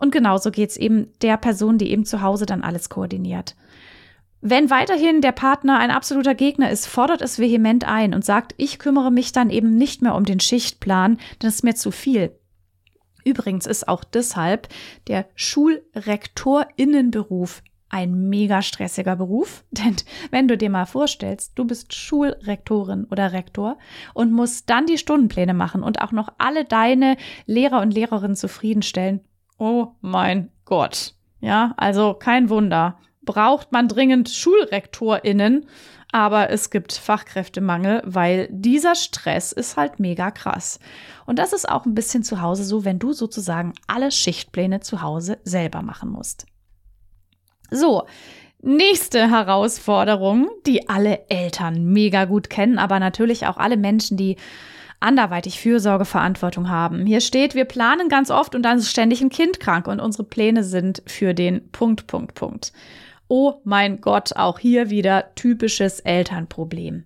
Und 0.00 0.10
genauso 0.10 0.50
geht 0.50 0.70
es 0.70 0.76
eben 0.76 1.12
der 1.22 1.36
Person, 1.36 1.78
die 1.78 1.92
eben 1.92 2.04
zu 2.04 2.22
Hause 2.22 2.46
dann 2.46 2.62
alles 2.62 2.88
koordiniert. 2.88 3.54
Wenn 4.40 4.70
weiterhin 4.70 5.20
der 5.20 5.32
Partner 5.32 5.78
ein 5.78 5.90
absoluter 5.90 6.34
Gegner 6.34 6.70
ist, 6.70 6.86
fordert 6.86 7.20
es 7.20 7.38
vehement 7.38 7.86
ein 7.86 8.14
und 8.14 8.24
sagt, 8.24 8.54
ich 8.56 8.78
kümmere 8.78 9.10
mich 9.10 9.32
dann 9.32 9.50
eben 9.50 9.76
nicht 9.76 10.00
mehr 10.00 10.14
um 10.14 10.24
den 10.24 10.40
Schichtplan, 10.40 11.18
das 11.38 11.56
ist 11.56 11.64
mir 11.64 11.74
zu 11.74 11.90
viel. 11.90 12.34
Übrigens 13.22 13.66
ist 13.66 13.86
auch 13.86 14.02
deshalb 14.02 14.68
der 15.08 15.26
Schulrektorinnenberuf 15.34 17.62
ein 17.90 18.30
mega 18.30 18.62
stressiger 18.62 19.16
Beruf, 19.16 19.62
denn 19.72 19.96
wenn 20.30 20.48
du 20.48 20.56
dir 20.56 20.70
mal 20.70 20.86
vorstellst, 20.86 21.52
du 21.56 21.66
bist 21.66 21.92
Schulrektorin 21.92 23.04
oder 23.10 23.32
Rektor 23.32 23.76
und 24.14 24.32
musst 24.32 24.70
dann 24.70 24.86
die 24.86 24.96
Stundenpläne 24.96 25.52
machen 25.52 25.82
und 25.82 26.00
auch 26.00 26.12
noch 26.12 26.32
alle 26.38 26.64
deine 26.64 27.18
Lehrer 27.44 27.82
und 27.82 27.92
Lehrerinnen 27.92 28.36
zufriedenstellen. 28.36 29.20
Oh 29.60 29.88
mein 30.00 30.50
Gott. 30.64 31.14
Ja, 31.40 31.74
also 31.76 32.14
kein 32.14 32.48
Wunder. 32.48 32.96
Braucht 33.20 33.72
man 33.72 33.88
dringend 33.88 34.30
Schulrektorinnen, 34.30 35.66
aber 36.10 36.48
es 36.48 36.70
gibt 36.70 36.94
Fachkräftemangel, 36.94 38.00
weil 38.06 38.48
dieser 38.50 38.94
Stress 38.94 39.52
ist 39.52 39.76
halt 39.76 40.00
mega 40.00 40.30
krass. 40.30 40.80
Und 41.26 41.38
das 41.38 41.52
ist 41.52 41.68
auch 41.68 41.84
ein 41.84 41.94
bisschen 41.94 42.22
zu 42.22 42.40
Hause 42.40 42.64
so, 42.64 42.86
wenn 42.86 42.98
du 42.98 43.12
sozusagen 43.12 43.74
alle 43.86 44.10
Schichtpläne 44.10 44.80
zu 44.80 45.02
Hause 45.02 45.38
selber 45.44 45.82
machen 45.82 46.08
musst. 46.08 46.46
So, 47.70 48.06
nächste 48.62 49.30
Herausforderung, 49.30 50.48
die 50.66 50.88
alle 50.88 51.28
Eltern 51.28 51.84
mega 51.84 52.24
gut 52.24 52.48
kennen, 52.48 52.78
aber 52.78 52.98
natürlich 52.98 53.46
auch 53.46 53.58
alle 53.58 53.76
Menschen, 53.76 54.16
die 54.16 54.36
anderweitig 55.00 55.60
Fürsorgeverantwortung 55.60 56.68
haben. 56.68 57.06
Hier 57.06 57.20
steht, 57.20 57.54
wir 57.54 57.64
planen 57.64 58.08
ganz 58.08 58.30
oft 58.30 58.54
und 58.54 58.62
dann 58.62 58.78
ist 58.78 58.90
ständig 58.90 59.20
ein 59.22 59.30
Kind 59.30 59.58
krank 59.58 59.88
und 59.88 59.98
unsere 60.00 60.24
Pläne 60.24 60.62
sind 60.62 61.02
für 61.06 61.34
den 61.34 61.70
Punkt, 61.72 62.06
Punkt, 62.06 62.34
Punkt. 62.34 62.72
Oh 63.26 63.60
mein 63.64 64.00
Gott, 64.00 64.36
auch 64.36 64.58
hier 64.58 64.90
wieder 64.90 65.34
typisches 65.34 66.00
Elternproblem. 66.00 67.04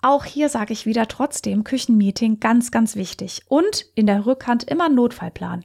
Auch 0.00 0.24
hier 0.24 0.48
sage 0.48 0.72
ich 0.72 0.86
wieder 0.86 1.08
trotzdem 1.08 1.64
Küchenmeeting 1.64 2.38
ganz, 2.38 2.70
ganz 2.70 2.94
wichtig. 2.94 3.42
Und 3.48 3.84
in 3.96 4.06
der 4.06 4.26
Rückhand 4.26 4.62
immer 4.62 4.88
Notfallplan. 4.88 5.64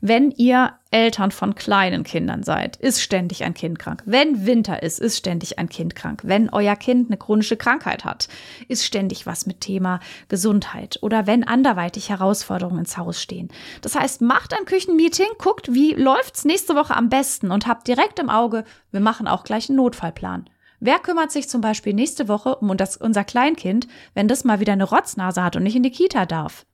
Wenn 0.00 0.30
ihr 0.30 0.72
Eltern 0.90 1.30
von 1.30 1.54
kleinen 1.54 2.02
Kindern 2.02 2.44
seid, 2.44 2.76
ist 2.76 3.02
ständig 3.02 3.44
ein 3.44 3.52
Kind 3.52 3.78
krank. 3.78 4.02
Wenn 4.06 4.46
Winter 4.46 4.82
ist, 4.82 5.00
ist 5.00 5.18
ständig 5.18 5.58
ein 5.58 5.68
Kind 5.68 5.94
krank. 5.94 6.22
Wenn 6.24 6.48
euer 6.48 6.76
Kind 6.76 7.10
eine 7.10 7.18
chronische 7.18 7.58
Krankheit 7.58 8.06
hat, 8.06 8.28
ist 8.68 8.86
ständig 8.86 9.26
was 9.26 9.44
mit 9.44 9.60
Thema 9.60 10.00
Gesundheit. 10.28 10.98
Oder 11.02 11.26
wenn 11.26 11.44
anderweitig 11.44 12.08
Herausforderungen 12.08 12.80
ins 12.80 12.96
Haus 12.96 13.20
stehen. 13.20 13.48
Das 13.82 13.96
heißt, 13.96 14.22
macht 14.22 14.54
ein 14.54 14.64
Küchenmeeting, 14.64 15.28
guckt, 15.36 15.74
wie 15.74 15.92
läuft's 15.92 16.46
nächste 16.46 16.74
Woche 16.74 16.96
am 16.96 17.10
besten 17.10 17.50
und 17.50 17.66
habt 17.66 17.86
direkt 17.86 18.18
im 18.18 18.30
Auge, 18.30 18.64
wir 18.92 19.00
machen 19.00 19.28
auch 19.28 19.44
gleich 19.44 19.68
einen 19.68 19.76
Notfallplan. 19.76 20.48
Wer 20.84 20.98
kümmert 20.98 21.32
sich 21.32 21.48
zum 21.48 21.62
Beispiel 21.62 21.94
nächste 21.94 22.28
Woche 22.28 22.56
um 22.56 22.68
unser 22.68 23.24
Kleinkind, 23.24 23.88
wenn 24.12 24.28
das 24.28 24.44
mal 24.44 24.60
wieder 24.60 24.74
eine 24.74 24.84
Rotznase 24.84 25.42
hat 25.42 25.56
und 25.56 25.62
nicht 25.62 25.76
in 25.76 25.82
die 25.82 25.90
Kita 25.90 26.26
darf? 26.26 26.66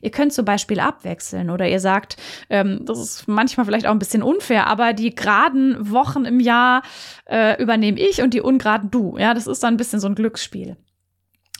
Ihr 0.00 0.12
könnt 0.12 0.32
zum 0.32 0.44
Beispiel 0.44 0.78
abwechseln 0.78 1.50
oder 1.50 1.66
ihr 1.68 1.80
sagt, 1.80 2.16
ähm, 2.48 2.82
das 2.84 3.00
ist 3.00 3.26
manchmal 3.26 3.66
vielleicht 3.66 3.88
auch 3.88 3.90
ein 3.90 3.98
bisschen 3.98 4.22
unfair, 4.22 4.68
aber 4.68 4.92
die 4.92 5.12
geraden 5.12 5.90
Wochen 5.90 6.26
im 6.26 6.38
Jahr 6.38 6.82
äh, 7.28 7.60
übernehme 7.60 7.98
ich 7.98 8.22
und 8.22 8.34
die 8.34 8.40
ungeraden 8.40 8.92
du. 8.92 9.16
Ja, 9.18 9.34
das 9.34 9.48
ist 9.48 9.64
dann 9.64 9.74
ein 9.74 9.78
bisschen 9.78 9.98
so 9.98 10.06
ein 10.06 10.14
Glücksspiel. 10.14 10.76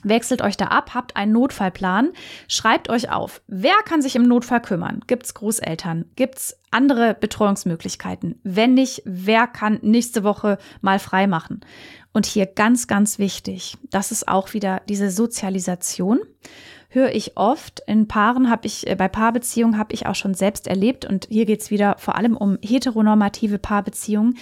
Wechselt 0.03 0.43
euch 0.43 0.57
da 0.57 0.65
ab, 0.65 0.93
habt 0.93 1.15
einen 1.15 1.31
Notfallplan, 1.31 2.11
schreibt 2.47 2.89
euch 2.89 3.09
auf, 3.09 3.41
wer 3.47 3.75
kann 3.83 4.03
sich 4.03 4.15
im 4.15 4.27
Notfall 4.27 4.61
kümmern? 4.61 5.01
Gibt's 5.07 5.33
Großeltern? 5.33 6.05
Gibt's 6.15 6.55
andere 6.69 7.15
Betreuungsmöglichkeiten? 7.19 8.39
Wenn 8.43 8.75
nicht, 8.75 9.01
wer 9.05 9.47
kann 9.47 9.79
nächste 9.81 10.23
Woche 10.23 10.59
mal 10.81 10.99
frei 10.99 11.25
machen? 11.25 11.61
Und 12.13 12.27
hier 12.27 12.45
ganz, 12.45 12.87
ganz 12.87 13.17
wichtig, 13.17 13.77
das 13.89 14.11
ist 14.11 14.27
auch 14.27 14.53
wieder 14.53 14.81
diese 14.87 15.09
Sozialisation. 15.09 16.19
Höre 16.89 17.13
ich 17.13 17.35
oft 17.35 17.81
in 17.85 18.07
Paaren, 18.07 18.49
habe 18.49 18.67
ich 18.67 18.87
äh, 18.87 18.95
bei 18.95 19.07
Paarbeziehungen 19.07 19.77
habe 19.77 19.93
ich 19.93 20.05
auch 20.05 20.15
schon 20.15 20.33
selbst 20.33 20.67
erlebt 20.67 21.05
und 21.05 21.27
hier 21.29 21.45
geht's 21.45 21.69
wieder 21.69 21.95
vor 21.97 22.15
allem 22.15 22.37
um 22.37 22.57
heteronormative 22.63 23.57
Paarbeziehungen. 23.57 24.37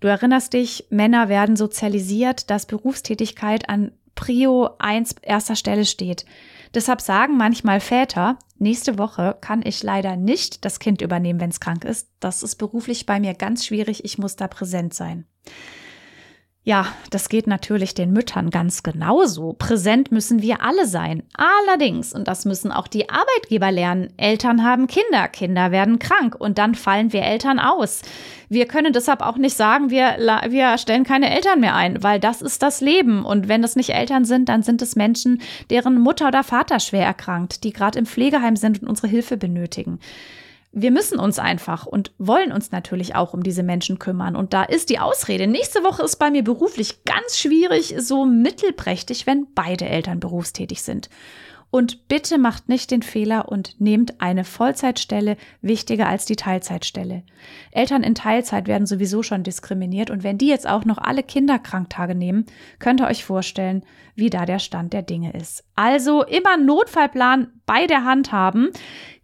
Du 0.00 0.06
erinnerst 0.06 0.52
dich, 0.52 0.86
Männer 0.90 1.28
werden 1.28 1.56
sozialisiert, 1.56 2.50
dass 2.50 2.66
Berufstätigkeit 2.66 3.68
an 3.68 3.90
Prio 4.18 4.70
1 4.80 5.14
erster 5.22 5.54
Stelle 5.54 5.84
steht. 5.84 6.26
Deshalb 6.74 7.00
sagen 7.00 7.36
manchmal 7.36 7.78
Väter, 7.78 8.36
nächste 8.58 8.98
Woche 8.98 9.38
kann 9.40 9.62
ich 9.64 9.84
leider 9.84 10.16
nicht 10.16 10.64
das 10.64 10.80
Kind 10.80 11.02
übernehmen, 11.02 11.40
wenn 11.40 11.50
es 11.50 11.60
krank 11.60 11.84
ist. 11.84 12.10
Das 12.18 12.42
ist 12.42 12.56
beruflich 12.56 13.06
bei 13.06 13.20
mir 13.20 13.34
ganz 13.34 13.64
schwierig, 13.64 14.04
ich 14.04 14.18
muss 14.18 14.34
da 14.34 14.48
präsent 14.48 14.92
sein. 14.92 15.24
Ja, 16.68 16.88
das 17.08 17.30
geht 17.30 17.46
natürlich 17.46 17.94
den 17.94 18.12
Müttern 18.12 18.50
ganz 18.50 18.82
genauso. 18.82 19.54
Präsent 19.54 20.12
müssen 20.12 20.42
wir 20.42 20.60
alle 20.60 20.86
sein. 20.86 21.22
Allerdings, 21.32 22.12
und 22.12 22.28
das 22.28 22.44
müssen 22.44 22.72
auch 22.72 22.88
die 22.88 23.08
Arbeitgeber 23.08 23.72
lernen, 23.72 24.12
Eltern 24.18 24.62
haben 24.62 24.86
Kinder, 24.86 25.28
Kinder 25.28 25.70
werden 25.70 25.98
krank 25.98 26.36
und 26.38 26.58
dann 26.58 26.74
fallen 26.74 27.14
wir 27.14 27.22
Eltern 27.22 27.58
aus. 27.58 28.02
Wir 28.50 28.66
können 28.66 28.92
deshalb 28.92 29.22
auch 29.22 29.38
nicht 29.38 29.56
sagen, 29.56 29.88
wir, 29.88 30.18
wir 30.50 30.76
stellen 30.76 31.04
keine 31.04 31.34
Eltern 31.34 31.60
mehr 31.60 31.74
ein, 31.74 32.02
weil 32.02 32.20
das 32.20 32.42
ist 32.42 32.62
das 32.62 32.82
Leben. 32.82 33.24
Und 33.24 33.48
wenn 33.48 33.62
das 33.62 33.74
nicht 33.74 33.94
Eltern 33.94 34.26
sind, 34.26 34.50
dann 34.50 34.62
sind 34.62 34.82
es 34.82 34.94
Menschen, 34.94 35.40
deren 35.70 35.98
Mutter 35.98 36.28
oder 36.28 36.44
Vater 36.44 36.80
schwer 36.80 37.06
erkrankt, 37.06 37.64
die 37.64 37.72
gerade 37.72 37.98
im 37.98 38.04
Pflegeheim 38.04 38.56
sind 38.56 38.82
und 38.82 38.88
unsere 38.88 39.08
Hilfe 39.08 39.38
benötigen 39.38 40.00
wir 40.82 40.90
müssen 40.90 41.18
uns 41.18 41.38
einfach 41.38 41.86
und 41.86 42.12
wollen 42.18 42.52
uns 42.52 42.70
natürlich 42.70 43.14
auch 43.14 43.34
um 43.34 43.42
diese 43.42 43.62
Menschen 43.62 43.98
kümmern. 43.98 44.36
Und 44.36 44.52
da 44.52 44.62
ist 44.62 44.90
die 44.90 44.98
Ausrede. 44.98 45.46
Nächste 45.46 45.84
Woche 45.84 46.02
ist 46.02 46.16
bei 46.16 46.30
mir 46.30 46.44
beruflich 46.44 47.04
ganz 47.04 47.38
schwierig, 47.38 47.94
so 47.98 48.24
mittelprächtig, 48.24 49.26
wenn 49.26 49.46
beide 49.54 49.86
Eltern 49.86 50.20
berufstätig 50.20 50.82
sind. 50.82 51.08
Und 51.70 52.08
bitte 52.08 52.38
macht 52.38 52.70
nicht 52.70 52.90
den 52.90 53.02
Fehler 53.02 53.48
und 53.50 53.78
nehmt 53.78 54.22
eine 54.22 54.44
Vollzeitstelle 54.44 55.36
wichtiger 55.60 56.08
als 56.08 56.24
die 56.24 56.36
Teilzeitstelle. 56.36 57.24
Eltern 57.72 58.02
in 58.02 58.14
Teilzeit 58.14 58.66
werden 58.68 58.86
sowieso 58.86 59.22
schon 59.22 59.42
diskriminiert 59.42 60.08
und 60.08 60.22
wenn 60.22 60.38
die 60.38 60.48
jetzt 60.48 60.66
auch 60.66 60.86
noch 60.86 60.96
alle 60.96 61.22
Kinderkranktage 61.22 62.14
nehmen, 62.14 62.46
könnt 62.78 63.02
ihr 63.02 63.06
euch 63.06 63.22
vorstellen, 63.22 63.84
wie 64.14 64.30
da 64.30 64.46
der 64.46 64.60
Stand 64.60 64.94
der 64.94 65.02
Dinge 65.02 65.34
ist. 65.34 65.62
Also 65.74 66.24
immer 66.24 66.56
Notfallplan 66.56 67.57
bei 67.68 67.86
der 67.86 68.04
Hand 68.04 68.32
haben 68.32 68.70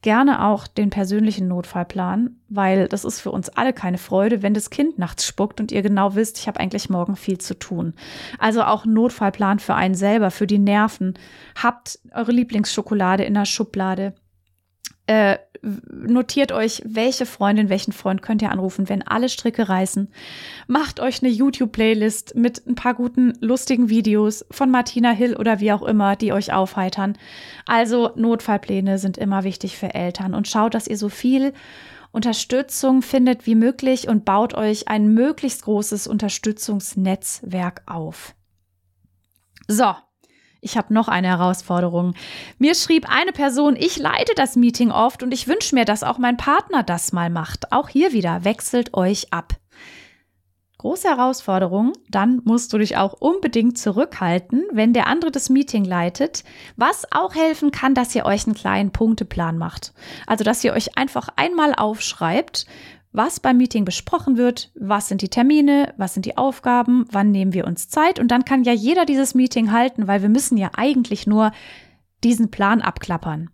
gerne 0.02 0.44
auch 0.44 0.66
den 0.66 0.90
persönlichen 0.90 1.48
Notfallplan, 1.48 2.36
weil 2.50 2.88
das 2.88 3.06
ist 3.06 3.20
für 3.20 3.30
uns 3.30 3.48
alle 3.48 3.72
keine 3.72 3.96
Freude, 3.96 4.42
wenn 4.42 4.52
das 4.52 4.68
Kind 4.68 4.98
nachts 4.98 5.26
spuckt 5.26 5.60
und 5.60 5.72
ihr 5.72 5.80
genau 5.80 6.14
wisst, 6.14 6.38
ich 6.38 6.46
habe 6.46 6.60
eigentlich 6.60 6.90
morgen 6.90 7.16
viel 7.16 7.38
zu 7.38 7.58
tun. 7.58 7.94
Also 8.38 8.62
auch 8.64 8.84
Notfallplan 8.84 9.60
für 9.60 9.74
einen 9.74 9.94
selber, 9.94 10.30
für 10.30 10.46
die 10.46 10.58
Nerven. 10.58 11.14
Habt 11.60 11.98
eure 12.12 12.32
Lieblingsschokolade 12.32 13.24
in 13.24 13.32
der 13.32 13.46
Schublade. 13.46 14.14
Äh, 15.06 15.36
notiert 15.62 16.52
euch, 16.52 16.82
welche 16.86 17.26
Freundin, 17.26 17.68
welchen 17.68 17.92
Freund 17.92 18.22
könnt 18.22 18.40
ihr 18.40 18.50
anrufen, 18.50 18.88
wenn 18.88 19.02
alle 19.02 19.28
Stricke 19.28 19.68
reißen. 19.68 20.10
Macht 20.66 20.98
euch 20.98 21.22
eine 21.22 21.30
YouTube-Playlist 21.30 22.34
mit 22.36 22.66
ein 22.66 22.74
paar 22.74 22.94
guten, 22.94 23.34
lustigen 23.40 23.90
Videos 23.90 24.46
von 24.50 24.70
Martina 24.70 25.10
Hill 25.10 25.36
oder 25.36 25.60
wie 25.60 25.72
auch 25.72 25.82
immer, 25.82 26.16
die 26.16 26.32
euch 26.32 26.52
aufheitern. 26.52 27.18
Also 27.66 28.12
Notfallpläne 28.16 28.98
sind 28.98 29.18
immer 29.18 29.44
wichtig 29.44 29.76
für 29.76 29.94
Eltern 29.94 30.34
und 30.34 30.48
schaut, 30.48 30.74
dass 30.74 30.88
ihr 30.88 30.96
so 30.96 31.10
viel 31.10 31.52
Unterstützung 32.10 33.02
findet 33.02 33.44
wie 33.44 33.56
möglich 33.56 34.08
und 34.08 34.24
baut 34.24 34.54
euch 34.54 34.88
ein 34.88 35.12
möglichst 35.12 35.64
großes 35.64 36.06
Unterstützungsnetzwerk 36.06 37.82
auf. 37.86 38.34
So, 39.66 39.94
ich 40.64 40.76
habe 40.78 40.94
noch 40.94 41.08
eine 41.08 41.28
Herausforderung. 41.28 42.14
Mir 42.58 42.74
schrieb 42.74 43.06
eine 43.08 43.32
Person, 43.32 43.76
ich 43.76 43.98
leite 43.98 44.32
das 44.34 44.56
Meeting 44.56 44.90
oft 44.90 45.22
und 45.22 45.32
ich 45.32 45.46
wünsche 45.46 45.74
mir, 45.74 45.84
dass 45.84 46.02
auch 46.02 46.18
mein 46.18 46.38
Partner 46.38 46.82
das 46.82 47.12
mal 47.12 47.28
macht. 47.28 47.70
Auch 47.70 47.90
hier 47.90 48.12
wieder, 48.12 48.44
wechselt 48.44 48.94
euch 48.94 49.32
ab. 49.32 49.52
große 50.78 51.08
Herausforderung, 51.08 51.92
dann 52.10 52.42
musst 52.44 52.72
du 52.72 52.78
dich 52.78 52.98
auch 52.98 53.14
unbedingt 53.14 53.78
zurückhalten, 53.78 54.64
wenn 54.70 54.92
der 54.92 55.06
andere 55.06 55.30
das 55.30 55.48
Meeting 55.48 55.84
leitet, 55.84 56.44
was 56.76 57.10
auch 57.10 57.34
helfen 57.34 57.70
kann, 57.70 57.94
dass 57.94 58.14
ihr 58.14 58.26
euch 58.26 58.46
einen 58.46 58.54
kleinen 58.54 58.90
Punkteplan 58.90 59.56
macht. 59.56 59.94
Also, 60.26 60.44
dass 60.44 60.62
ihr 60.62 60.74
euch 60.74 60.98
einfach 60.98 61.28
einmal 61.36 61.74
aufschreibt, 61.74 62.66
was 63.14 63.38
beim 63.38 63.56
Meeting 63.56 63.84
besprochen 63.84 64.36
wird, 64.36 64.72
was 64.74 65.08
sind 65.08 65.22
die 65.22 65.28
Termine, 65.28 65.94
was 65.96 66.14
sind 66.14 66.26
die 66.26 66.36
Aufgaben, 66.36 67.06
wann 67.12 67.30
nehmen 67.30 67.54
wir 67.54 67.64
uns 67.64 67.88
Zeit? 67.88 68.18
Und 68.18 68.28
dann 68.28 68.44
kann 68.44 68.64
ja 68.64 68.72
jeder 68.72 69.06
dieses 69.06 69.36
Meeting 69.36 69.70
halten, 69.70 70.08
weil 70.08 70.20
wir 70.20 70.28
müssen 70.28 70.58
ja 70.58 70.72
eigentlich 70.76 71.26
nur 71.26 71.52
diesen 72.24 72.50
Plan 72.50 72.82
abklappern. 72.82 73.50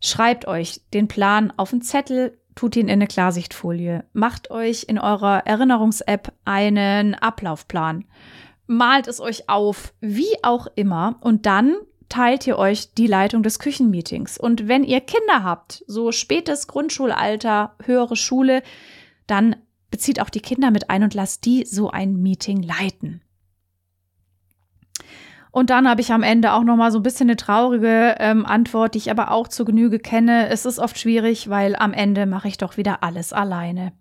Schreibt 0.00 0.48
euch 0.48 0.80
den 0.92 1.06
Plan 1.06 1.52
auf 1.56 1.72
einen 1.72 1.82
Zettel, 1.82 2.38
tut 2.56 2.74
ihn 2.74 2.88
in 2.88 2.94
eine 2.94 3.06
Klarsichtfolie, 3.06 4.04
macht 4.12 4.50
euch 4.50 4.86
in 4.88 4.98
eurer 4.98 5.46
Erinnerungs-App 5.46 6.32
einen 6.44 7.14
Ablaufplan, 7.14 8.04
malt 8.66 9.06
es 9.06 9.20
euch 9.20 9.48
auf, 9.48 9.94
wie 10.00 10.42
auch 10.42 10.66
immer, 10.74 11.18
und 11.20 11.46
dann 11.46 11.76
teilt 12.08 12.46
ihr 12.46 12.58
euch 12.58 12.94
die 12.94 13.06
Leitung 13.06 13.42
des 13.42 13.58
Küchenmeetings. 13.58 14.38
Und 14.38 14.68
wenn 14.68 14.84
ihr 14.84 15.00
Kinder 15.00 15.42
habt, 15.42 15.84
so 15.86 16.12
spätes 16.12 16.66
Grundschulalter, 16.66 17.74
höhere 17.84 18.16
Schule, 18.16 18.62
dann 19.26 19.56
bezieht 19.90 20.20
auch 20.20 20.30
die 20.30 20.40
Kinder 20.40 20.70
mit 20.70 20.90
ein 20.90 21.02
und 21.02 21.14
lasst 21.14 21.44
die 21.44 21.64
so 21.64 21.90
ein 21.90 22.16
Meeting 22.22 22.62
leiten. 22.62 23.22
Und 25.50 25.70
dann 25.70 25.88
habe 25.88 26.00
ich 26.00 26.12
am 26.12 26.22
Ende 26.22 26.52
auch 26.52 26.62
noch 26.62 26.76
mal 26.76 26.92
so 26.92 26.98
ein 26.98 27.02
bisschen 27.02 27.28
eine 27.28 27.36
traurige 27.36 28.16
ähm, 28.18 28.44
Antwort, 28.44 28.94
die 28.94 28.98
ich 28.98 29.10
aber 29.10 29.30
auch 29.30 29.48
zur 29.48 29.66
Genüge 29.66 29.98
kenne. 29.98 30.48
Es 30.48 30.66
ist 30.66 30.78
oft 30.78 30.98
schwierig, 30.98 31.48
weil 31.48 31.74
am 31.74 31.92
Ende 31.92 32.26
mache 32.26 32.48
ich 32.48 32.58
doch 32.58 32.76
wieder 32.76 33.02
alles 33.02 33.32
alleine. 33.32 33.92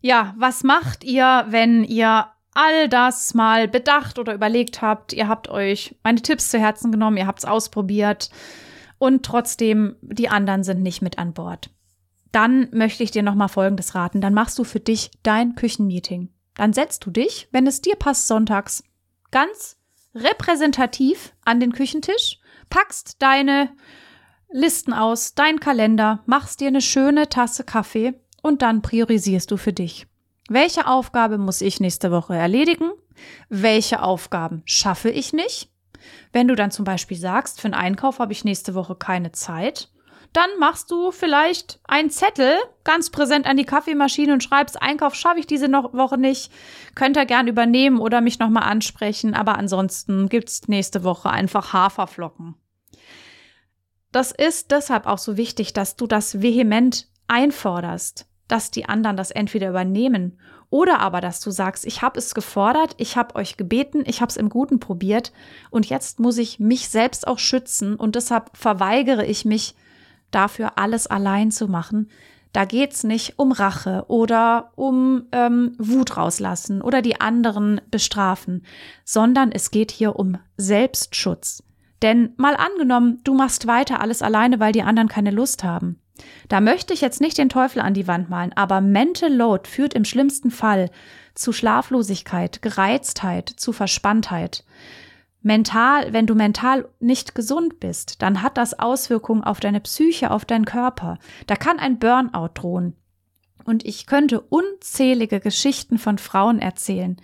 Ja, 0.00 0.34
was 0.36 0.64
macht 0.64 1.04
ihr, 1.04 1.46
wenn 1.48 1.84
ihr 1.84 2.26
all 2.54 2.88
das 2.88 3.34
mal 3.34 3.68
bedacht 3.68 4.18
oder 4.18 4.34
überlegt 4.34 4.82
habt? 4.82 5.12
Ihr 5.12 5.28
habt 5.28 5.48
euch 5.48 5.96
meine 6.02 6.22
Tipps 6.22 6.50
zu 6.50 6.58
Herzen 6.58 6.92
genommen, 6.92 7.16
ihr 7.16 7.26
habt 7.26 7.40
es 7.40 7.44
ausprobiert 7.44 8.30
und 8.98 9.24
trotzdem 9.24 9.96
die 10.02 10.28
anderen 10.28 10.64
sind 10.64 10.82
nicht 10.82 11.02
mit 11.02 11.18
an 11.18 11.32
Bord. 11.32 11.70
Dann 12.32 12.68
möchte 12.72 13.02
ich 13.02 13.10
dir 13.10 13.22
noch 13.22 13.34
mal 13.34 13.48
Folgendes 13.48 13.94
raten. 13.94 14.20
Dann 14.20 14.34
machst 14.34 14.58
du 14.58 14.64
für 14.64 14.80
dich 14.80 15.10
dein 15.22 15.54
Küchenmeeting. 15.54 16.28
Dann 16.54 16.72
setzt 16.72 17.06
du 17.06 17.10
dich, 17.10 17.48
wenn 17.52 17.66
es 17.66 17.80
dir 17.80 17.96
passt, 17.96 18.26
sonntags 18.26 18.82
ganz 19.30 19.76
repräsentativ 20.14 21.32
an 21.44 21.60
den 21.60 21.72
Küchentisch, 21.72 22.38
packst 22.70 23.22
deine 23.22 23.70
Listen 24.50 24.92
aus, 24.92 25.34
dein 25.34 25.60
Kalender, 25.60 26.22
machst 26.26 26.60
dir 26.60 26.68
eine 26.68 26.80
schöne 26.80 27.28
Tasse 27.28 27.64
Kaffee 27.64 28.14
und 28.42 28.62
dann 28.62 28.82
priorisierst 28.82 29.50
du 29.50 29.56
für 29.56 29.72
dich. 29.72 30.06
Welche 30.48 30.86
Aufgabe 30.86 31.36
muss 31.36 31.60
ich 31.60 31.78
nächste 31.78 32.10
Woche 32.10 32.34
erledigen? 32.34 32.90
Welche 33.50 34.02
Aufgaben 34.02 34.62
schaffe 34.64 35.10
ich 35.10 35.34
nicht? 35.34 35.70
Wenn 36.32 36.48
du 36.48 36.54
dann 36.54 36.70
zum 36.70 36.86
Beispiel 36.86 37.18
sagst, 37.18 37.60
für 37.60 37.66
einen 37.66 37.74
Einkauf 37.74 38.18
habe 38.18 38.32
ich 38.32 38.44
nächste 38.44 38.74
Woche 38.74 38.94
keine 38.94 39.32
Zeit, 39.32 39.90
dann 40.32 40.48
machst 40.58 40.90
du 40.90 41.10
vielleicht 41.10 41.80
einen 41.84 42.10
Zettel 42.10 42.54
ganz 42.84 43.10
präsent 43.10 43.46
an 43.46 43.58
die 43.58 43.64
Kaffeemaschine 43.64 44.32
und 44.32 44.42
schreibst, 44.42 44.80
Einkauf 44.80 45.14
schaffe 45.14 45.40
ich 45.40 45.46
diese 45.46 45.68
Woche 45.68 46.16
nicht, 46.16 46.50
könnt 46.94 47.16
ihr 47.16 47.26
gern 47.26 47.46
übernehmen 47.46 47.98
oder 47.98 48.20
mich 48.20 48.38
nochmal 48.38 48.64
ansprechen, 48.64 49.34
aber 49.34 49.56
ansonsten 49.56 50.28
gibt's 50.28 50.68
nächste 50.68 51.04
Woche 51.04 51.30
einfach 51.30 51.72
Haferflocken. 51.74 52.54
Das 54.12 54.32
ist 54.32 54.70
deshalb 54.70 55.06
auch 55.06 55.18
so 55.18 55.36
wichtig, 55.36 55.74
dass 55.74 55.96
du 55.96 56.06
das 56.06 56.40
vehement 56.40 57.08
einforderst, 57.26 58.26
dass 58.48 58.70
die 58.70 58.88
anderen 58.88 59.16
das 59.16 59.30
entweder 59.30 59.68
übernehmen 59.68 60.38
oder 60.70 61.00
aber, 61.00 61.20
dass 61.20 61.40
du 61.40 61.50
sagst, 61.50 61.86
ich 61.86 62.02
habe 62.02 62.18
es 62.18 62.34
gefordert, 62.34 62.94
ich 62.98 63.16
habe 63.16 63.36
euch 63.36 63.56
gebeten, 63.56 64.02
ich 64.06 64.20
habe 64.20 64.30
es 64.30 64.36
im 64.36 64.48
Guten 64.48 64.80
probiert 64.80 65.32
und 65.70 65.86
jetzt 65.86 66.20
muss 66.20 66.36
ich 66.38 66.58
mich 66.58 66.88
selbst 66.88 67.26
auch 67.26 67.38
schützen 67.38 67.94
und 67.94 68.16
deshalb 68.16 68.56
verweigere 68.56 69.24
ich 69.24 69.44
mich, 69.44 69.74
dafür 70.30 70.72
alles 70.76 71.06
allein 71.06 71.50
zu 71.50 71.68
machen. 71.68 72.10
Da 72.52 72.64
geht's 72.64 73.04
nicht 73.04 73.38
um 73.38 73.52
Rache 73.52 74.04
oder 74.08 74.72
um 74.74 75.26
ähm, 75.32 75.74
Wut 75.78 76.16
rauslassen 76.16 76.82
oder 76.82 77.02
die 77.02 77.20
anderen 77.20 77.80
bestrafen, 77.90 78.64
sondern 79.04 79.52
es 79.52 79.70
geht 79.70 79.90
hier 79.90 80.16
um 80.16 80.38
Selbstschutz. 80.56 81.62
Denn 82.02 82.32
mal 82.36 82.56
angenommen, 82.56 83.20
du 83.24 83.34
machst 83.34 83.66
weiter 83.66 84.00
alles 84.00 84.22
alleine, 84.22 84.60
weil 84.60 84.72
die 84.72 84.82
anderen 84.82 85.08
keine 85.08 85.30
Lust 85.30 85.64
haben. 85.64 86.00
Da 86.48 86.60
möchte 86.60 86.92
ich 86.92 87.00
jetzt 87.00 87.20
nicht 87.20 87.38
den 87.38 87.48
Teufel 87.48 87.80
an 87.80 87.94
die 87.94 88.06
Wand 88.06 88.28
malen, 88.30 88.52
aber 88.54 88.80
Mental 88.80 89.32
Load 89.32 89.68
führt 89.68 89.94
im 89.94 90.04
schlimmsten 90.04 90.50
Fall 90.50 90.90
zu 91.34 91.52
Schlaflosigkeit, 91.52 92.62
Gereiztheit, 92.62 93.48
zu 93.48 93.72
Verspanntheit 93.72 94.64
mental, 95.42 96.12
wenn 96.12 96.26
du 96.26 96.34
mental 96.34 96.88
nicht 97.00 97.34
gesund 97.34 97.80
bist, 97.80 98.22
dann 98.22 98.42
hat 98.42 98.56
das 98.56 98.78
Auswirkungen 98.78 99.44
auf 99.44 99.60
deine 99.60 99.80
Psyche, 99.80 100.30
auf 100.30 100.44
deinen 100.44 100.64
Körper. 100.64 101.18
Da 101.46 101.56
kann 101.56 101.78
ein 101.78 101.98
Burnout 101.98 102.50
drohen. 102.54 102.94
Und 103.64 103.84
ich 103.84 104.06
könnte 104.06 104.40
unzählige 104.40 105.40
Geschichten 105.40 105.98
von 105.98 106.18
Frauen 106.18 106.58
erzählen, 106.58 107.16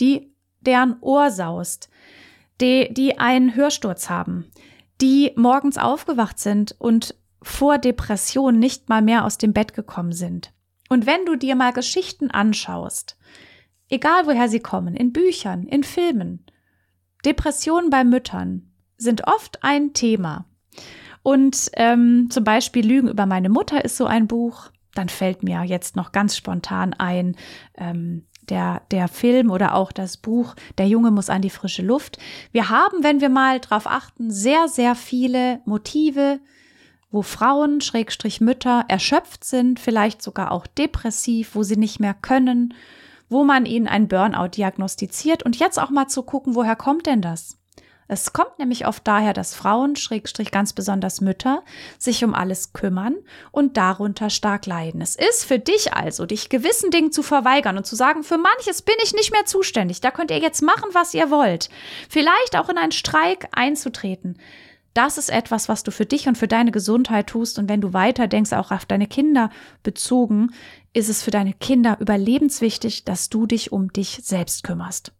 die 0.00 0.32
deren 0.60 0.96
Ohr 1.00 1.30
saust, 1.30 1.90
die, 2.60 2.92
die 2.92 3.18
einen 3.18 3.54
Hörsturz 3.54 4.10
haben, 4.10 4.50
die 5.00 5.32
morgens 5.36 5.78
aufgewacht 5.78 6.38
sind 6.38 6.74
und 6.78 7.14
vor 7.42 7.78
Depression 7.78 8.58
nicht 8.58 8.88
mal 8.88 9.02
mehr 9.02 9.24
aus 9.24 9.38
dem 9.38 9.52
Bett 9.52 9.74
gekommen 9.74 10.12
sind. 10.12 10.52
Und 10.88 11.06
wenn 11.06 11.24
du 11.24 11.36
dir 11.36 11.56
mal 11.56 11.72
Geschichten 11.72 12.30
anschaust, 12.30 13.16
egal 13.88 14.26
woher 14.26 14.48
sie 14.48 14.60
kommen, 14.60 14.94
in 14.94 15.12
Büchern, 15.12 15.66
in 15.66 15.84
Filmen, 15.84 16.44
Depressionen 17.24 17.90
bei 17.90 18.04
Müttern 18.04 18.72
sind 18.96 19.26
oft 19.26 19.62
ein 19.62 19.94
Thema. 19.94 20.46
Und 21.22 21.70
ähm, 21.74 22.28
zum 22.30 22.44
Beispiel 22.44 22.86
Lügen 22.86 23.08
über 23.08 23.26
meine 23.26 23.48
Mutter 23.48 23.84
ist 23.84 23.96
so 23.96 24.06
ein 24.06 24.26
Buch. 24.26 24.70
Dann 24.94 25.08
fällt 25.08 25.42
mir 25.42 25.62
jetzt 25.62 25.96
noch 25.96 26.12
ganz 26.12 26.36
spontan 26.36 26.94
ein, 26.94 27.36
ähm, 27.76 28.26
der, 28.48 28.82
der 28.90 29.08
Film 29.08 29.50
oder 29.50 29.74
auch 29.74 29.92
das 29.92 30.16
Buch 30.16 30.54
Der 30.78 30.88
Junge 30.88 31.10
muss 31.10 31.30
an 31.30 31.42
die 31.42 31.50
frische 31.50 31.82
Luft. 31.82 32.18
Wir 32.50 32.68
haben, 32.68 33.02
wenn 33.02 33.20
wir 33.20 33.28
mal 33.28 33.60
drauf 33.60 33.86
achten, 33.86 34.30
sehr, 34.30 34.68
sehr 34.68 34.94
viele 34.94 35.60
Motive, 35.64 36.40
wo 37.12 37.22
Frauen, 37.22 37.80
Schrägstrich 37.80 38.40
Mütter, 38.40 38.84
erschöpft 38.88 39.44
sind, 39.44 39.78
vielleicht 39.78 40.22
sogar 40.22 40.50
auch 40.50 40.66
depressiv, 40.66 41.54
wo 41.54 41.62
sie 41.62 41.76
nicht 41.76 42.00
mehr 42.00 42.14
können, 42.14 42.74
wo 43.28 43.44
man 43.44 43.66
ihnen 43.66 43.86
ein 43.86 44.08
Burnout 44.08 44.48
diagnostiziert 44.48 45.42
und 45.42 45.58
jetzt 45.58 45.78
auch 45.78 45.90
mal 45.90 46.08
zu 46.08 46.22
gucken, 46.22 46.54
woher 46.54 46.76
kommt 46.76 47.06
denn 47.06 47.22
das? 47.22 47.58
Es 48.08 48.34
kommt 48.34 48.58
nämlich 48.58 48.86
oft 48.86 49.06
daher, 49.06 49.32
dass 49.32 49.54
Frauen, 49.54 49.96
Schrägstrich 49.96 50.50
ganz 50.50 50.74
besonders 50.74 51.22
Mütter, 51.22 51.62
sich 51.98 52.24
um 52.24 52.34
alles 52.34 52.74
kümmern 52.74 53.16
und 53.52 53.78
darunter 53.78 54.28
stark 54.28 54.66
leiden. 54.66 55.00
Es 55.00 55.16
ist 55.16 55.46
für 55.46 55.58
dich 55.58 55.94
also, 55.94 56.26
dich 56.26 56.50
gewissen 56.50 56.90
Dingen 56.90 57.10
zu 57.10 57.22
verweigern 57.22 57.78
und 57.78 57.86
zu 57.86 57.96
sagen, 57.96 58.22
für 58.22 58.36
manches 58.36 58.82
bin 58.82 58.96
ich 59.02 59.14
nicht 59.14 59.32
mehr 59.32 59.46
zuständig, 59.46 60.02
da 60.02 60.10
könnt 60.10 60.30
ihr 60.30 60.40
jetzt 60.40 60.60
machen, 60.60 60.90
was 60.92 61.14
ihr 61.14 61.30
wollt. 61.30 61.70
Vielleicht 62.10 62.58
auch 62.58 62.68
in 62.68 62.76
einen 62.76 62.92
Streik 62.92 63.48
einzutreten. 63.52 64.36
Das 64.94 65.16
ist 65.16 65.30
etwas, 65.30 65.68
was 65.68 65.82
du 65.82 65.90
für 65.90 66.04
dich 66.04 66.28
und 66.28 66.36
für 66.36 66.48
deine 66.48 66.70
Gesundheit 66.70 67.28
tust. 67.28 67.58
Und 67.58 67.68
wenn 67.68 67.80
du 67.80 67.92
weiter 67.92 68.28
denkst, 68.28 68.52
auch 68.52 68.70
auf 68.70 68.84
deine 68.84 69.06
Kinder 69.06 69.50
bezogen, 69.82 70.50
ist 70.92 71.08
es 71.08 71.22
für 71.22 71.30
deine 71.30 71.54
Kinder 71.54 71.96
überlebenswichtig, 72.00 73.04
dass 73.04 73.30
du 73.30 73.46
dich 73.46 73.72
um 73.72 73.92
dich 73.92 74.20
selbst 74.22 74.64
kümmerst. 74.64 75.12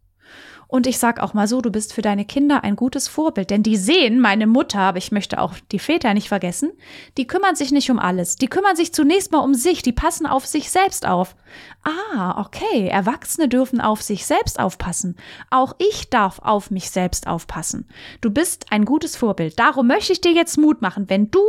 Und 0.73 0.87
ich 0.87 0.97
sag 0.97 1.19
auch 1.19 1.35
mal 1.35 1.47
so, 1.47 1.61
du 1.61 1.69
bist 1.69 1.93
für 1.93 2.01
deine 2.01 2.25
Kinder 2.25 2.63
ein 2.63 2.75
gutes 2.75 3.07
Vorbild, 3.07 3.51
denn 3.51 3.61
die 3.61 3.77
sehen 3.77 4.19
meine 4.19 4.47
Mutter, 4.47 4.79
aber 4.79 4.97
ich 4.97 5.11
möchte 5.11 5.39
auch 5.39 5.53
die 5.71 5.77
Väter 5.77 6.15
nicht 6.15 6.29
vergessen, 6.29 6.71
die 7.15 7.27
kümmern 7.27 7.55
sich 7.55 7.71
nicht 7.71 7.91
um 7.91 7.99
alles. 7.99 8.37
Die 8.37 8.47
kümmern 8.47 8.75
sich 8.75 8.91
zunächst 8.91 9.31
mal 9.31 9.37
um 9.37 9.53
sich, 9.53 9.83
die 9.83 9.91
passen 9.91 10.25
auf 10.25 10.47
sich 10.47 10.71
selbst 10.71 11.05
auf. 11.05 11.35
Ah, 11.83 12.41
okay, 12.41 12.87
Erwachsene 12.87 13.47
dürfen 13.47 13.81
auf 13.81 14.01
sich 14.01 14.25
selbst 14.25 14.59
aufpassen. 14.59 15.15
Auch 15.51 15.75
ich 15.77 16.09
darf 16.09 16.39
auf 16.39 16.71
mich 16.71 16.89
selbst 16.89 17.27
aufpassen. 17.27 17.87
Du 18.21 18.31
bist 18.31 18.71
ein 18.71 18.83
gutes 18.83 19.15
Vorbild. 19.15 19.59
Darum 19.59 19.85
möchte 19.85 20.13
ich 20.13 20.21
dir 20.21 20.31
jetzt 20.31 20.57
Mut 20.57 20.81
machen, 20.81 21.07
wenn 21.07 21.29
du 21.29 21.43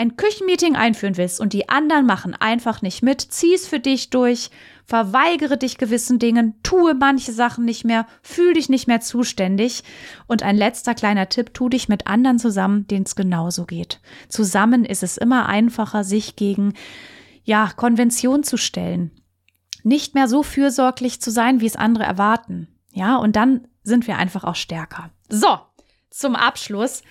ein 0.00 0.16
Küchenmeeting 0.16 0.76
einführen 0.76 1.18
willst 1.18 1.40
und 1.40 1.52
die 1.52 1.68
anderen 1.68 2.06
machen 2.06 2.34
einfach 2.34 2.80
nicht 2.80 3.02
mit, 3.02 3.20
zieh 3.20 3.52
es 3.52 3.68
für 3.68 3.80
dich 3.80 4.08
durch, 4.08 4.50
verweigere 4.86 5.58
dich 5.58 5.76
gewissen 5.76 6.18
Dingen, 6.18 6.54
tue 6.62 6.94
manche 6.94 7.32
Sachen 7.32 7.66
nicht 7.66 7.84
mehr, 7.84 8.06
fühl 8.22 8.54
dich 8.54 8.70
nicht 8.70 8.88
mehr 8.88 9.02
zuständig. 9.02 9.84
Und 10.26 10.42
ein 10.42 10.56
letzter 10.56 10.94
kleiner 10.94 11.28
Tipp, 11.28 11.52
tu 11.52 11.68
dich 11.68 11.90
mit 11.90 12.06
anderen 12.06 12.38
zusammen, 12.38 12.86
denen 12.86 13.04
es 13.04 13.14
genauso 13.14 13.66
geht. 13.66 14.00
Zusammen 14.30 14.86
ist 14.86 15.02
es 15.02 15.18
immer 15.18 15.44
einfacher, 15.50 16.02
sich 16.02 16.34
gegen, 16.34 16.72
ja, 17.44 17.70
Konvention 17.76 18.42
zu 18.42 18.56
stellen. 18.56 19.10
Nicht 19.82 20.14
mehr 20.14 20.28
so 20.28 20.42
fürsorglich 20.42 21.20
zu 21.20 21.30
sein, 21.30 21.60
wie 21.60 21.66
es 21.66 21.76
andere 21.76 22.04
erwarten. 22.04 22.68
Ja, 22.90 23.16
und 23.16 23.36
dann 23.36 23.68
sind 23.82 24.06
wir 24.06 24.16
einfach 24.16 24.44
auch 24.44 24.56
stärker. 24.56 25.10
So, 25.28 25.58
zum 26.08 26.36
Abschluss 26.36 27.02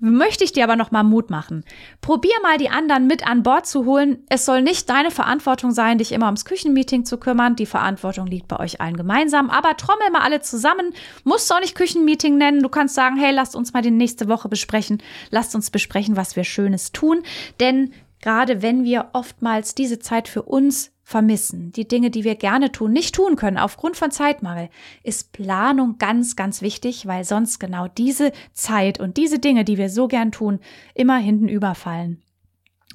möchte 0.00 0.44
ich 0.44 0.52
dir 0.52 0.64
aber 0.64 0.76
noch 0.76 0.90
mal 0.90 1.02
Mut 1.02 1.30
machen. 1.30 1.64
Probier 2.00 2.34
mal 2.42 2.58
die 2.58 2.70
anderen 2.70 3.06
mit 3.06 3.26
an 3.26 3.42
Bord 3.42 3.66
zu 3.66 3.84
holen. 3.84 4.24
Es 4.28 4.44
soll 4.44 4.62
nicht 4.62 4.88
deine 4.88 5.10
Verantwortung 5.10 5.72
sein, 5.72 5.98
dich 5.98 6.12
immer 6.12 6.26
ums 6.26 6.44
Küchenmeeting 6.44 7.04
zu 7.04 7.18
kümmern. 7.18 7.56
Die 7.56 7.66
Verantwortung 7.66 8.26
liegt 8.26 8.48
bei 8.48 8.58
euch 8.58 8.80
allen 8.80 8.96
gemeinsam. 8.96 9.50
Aber 9.50 9.76
trommel 9.76 10.10
mal 10.10 10.22
alle 10.22 10.40
zusammen. 10.40 10.92
Musst 11.24 11.50
du 11.50 11.54
auch 11.54 11.60
nicht 11.60 11.74
Küchenmeeting 11.74 12.38
nennen. 12.38 12.62
Du 12.62 12.68
kannst 12.68 12.94
sagen, 12.94 13.16
hey, 13.16 13.32
lasst 13.32 13.56
uns 13.56 13.72
mal 13.72 13.82
die 13.82 13.90
nächste 13.90 14.28
Woche 14.28 14.48
besprechen. 14.48 15.02
Lasst 15.30 15.54
uns 15.54 15.70
besprechen, 15.70 16.16
was 16.16 16.36
wir 16.36 16.44
Schönes 16.44 16.92
tun. 16.92 17.22
Denn 17.60 17.92
gerade 18.20 18.62
wenn 18.62 18.84
wir 18.84 19.10
oftmals 19.12 19.74
diese 19.74 19.98
Zeit 19.98 20.28
für 20.28 20.42
uns 20.42 20.92
vermissen, 21.08 21.72
die 21.72 21.88
Dinge, 21.88 22.10
die 22.10 22.22
wir 22.22 22.34
gerne 22.34 22.70
tun, 22.70 22.92
nicht 22.92 23.14
tun 23.14 23.36
können 23.36 23.56
aufgrund 23.56 23.96
von 23.96 24.10
Zeitmangel, 24.10 24.68
ist 25.02 25.32
Planung 25.32 25.96
ganz, 25.96 26.36
ganz 26.36 26.60
wichtig, 26.60 27.06
weil 27.06 27.24
sonst 27.24 27.58
genau 27.58 27.88
diese 27.88 28.30
Zeit 28.52 29.00
und 29.00 29.16
diese 29.16 29.38
Dinge, 29.38 29.64
die 29.64 29.78
wir 29.78 29.88
so 29.88 30.06
gern 30.06 30.32
tun, 30.32 30.60
immer 30.94 31.16
hinten 31.16 31.48
überfallen. 31.48 32.22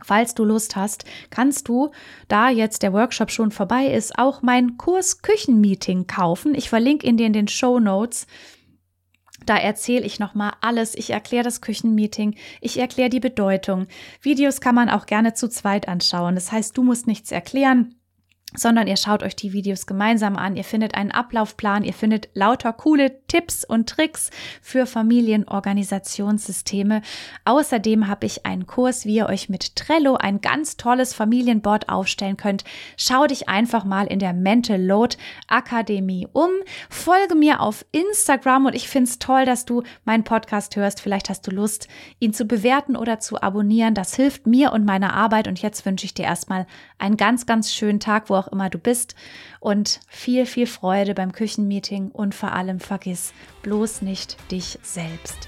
Falls 0.04 0.36
du 0.36 0.43
Lust 0.43 0.76
hast, 0.76 1.06
kannst 1.32 1.67
du, 1.67 1.89
da 2.28 2.52
jetzt 2.52 2.84
der 2.84 2.93
Workshop 2.93 3.32
schon 3.32 3.49
vorbei 3.49 3.88
ist, 3.88 4.19
auch 4.19 4.43
mein 4.43 4.78
Kurs 4.78 5.23
Küchenmeeting 5.23 6.06
kaufen. 6.06 6.54
Ich 6.54 6.69
verlinke 6.69 7.08
ihn 7.08 7.17
dir 7.17 7.26
in 7.26 7.34
den 7.34 7.47
Show 7.47 7.80
Notes. 7.80 8.28
Da 9.47 9.58
erzähle 9.58 10.06
ich 10.06 10.19
nochmal 10.19 10.54
alles. 10.62 10.93
Ich 10.93 11.10
erkläre 11.10 11.43
das 11.43 11.62
Küchenmeeting. 11.62 12.36
Ich 12.62 12.78
erkläre 12.78 13.10
die 13.10 13.19
Bedeutung. 13.19 13.88
Videos 14.21 14.62
kann 14.62 14.76
man 14.76 14.89
auch 14.89 15.08
gerne 15.08 15.34
zu 15.34 15.49
zweit 15.49 15.88
anschauen. 15.88 16.36
Das 16.36 16.52
heißt, 16.52 16.78
du 16.78 16.84
musst 16.84 17.08
nichts 17.08 17.32
erklären 17.32 17.95
sondern 18.56 18.88
ihr 18.88 18.98
schaut 18.98 19.24
euch 19.24 19.36
die 19.36 19.54
Videos 19.54 19.86
gemeinsam 19.86 20.36
an. 20.36 20.56
Ihr 20.56 20.63
findet 20.63 20.96
einen 20.96 21.12
Ablaufplan, 21.12 21.84
ihr 21.84 21.94
findet 21.94 22.30
lauter 22.34 22.74
coole 22.74 23.26
Tipps 23.28 23.66
und 23.66 23.89
Tricks 23.89 24.30
für 24.62 24.86
Familienorganisationssysteme. 24.86 27.02
Außerdem 27.46 28.08
habe 28.08 28.26
ich 28.26 28.46
einen 28.46 28.68
Kurs, 28.68 29.06
wie 29.06 29.16
ihr 29.16 29.28
euch 29.28 29.50
mit 29.50 29.76
Trello 29.76 30.16
ein 30.16 30.42
ganz 30.42 30.78
tolles 30.78 31.13
Familienboard 31.13 31.89
aufstellen 31.89 32.38
könnt. 32.38 32.63
Schau 32.98 33.28
dich 33.28 33.50
einfach 33.50 33.86
mal 33.86 34.08
in 34.08 34.20
der 34.20 34.34
Mental 34.34 34.82
Load 34.82 35.18
Akademie 35.48 36.28
um. 36.32 36.50
Folge 36.89 37.36
mir 37.36 37.62
auf 37.62 37.86
Instagram 37.92 38.68
und 38.68 38.76
ich 38.76 38.88
finde 38.88 39.10
es 39.10 39.20
toll, 39.20 39.46
dass 39.46 39.66
du 39.66 39.84
meinen 40.06 40.24
Podcast 40.24 40.76
hörst. 40.76 41.02
Vielleicht 41.02 41.30
hast 41.30 41.46
du 41.48 41.52
Lust, 41.52 41.88
ihn 42.20 42.34
zu 42.34 42.46
bewerten 42.46 42.96
oder 42.96 43.20
zu 43.20 43.42
abonnieren. 43.42 43.94
Das 43.94 44.16
hilft 44.16 44.48
mir 44.48 44.72
und 44.72 44.86
meiner 44.86 45.13
Arbeit. 45.13 45.48
Und 45.48 45.62
jetzt 45.62 45.86
wünsche 45.86 46.06
ich 46.06 46.13
dir 46.13 46.26
erstmal 46.26 46.66
einen 46.98 47.18
ganz, 47.18 47.46
ganz 47.46 47.74
schönen 47.74 48.00
Tag, 48.00 48.30
wo 48.30 48.43
auch 48.44 48.48
immer 48.52 48.70
du 48.70 48.78
bist. 48.78 49.16
Und 49.60 50.00
viel, 50.08 50.46
viel 50.46 50.68
Freude 50.68 51.14
beim 51.14 51.32
Küchenmeeting 51.32 52.10
und 52.10 52.36
vor 52.36 52.52
allem 52.52 52.80
vergiss 52.80 53.34
bloß 53.62 54.02
nicht 54.02 54.38
dich 54.52 54.80
selbst. 54.82 55.48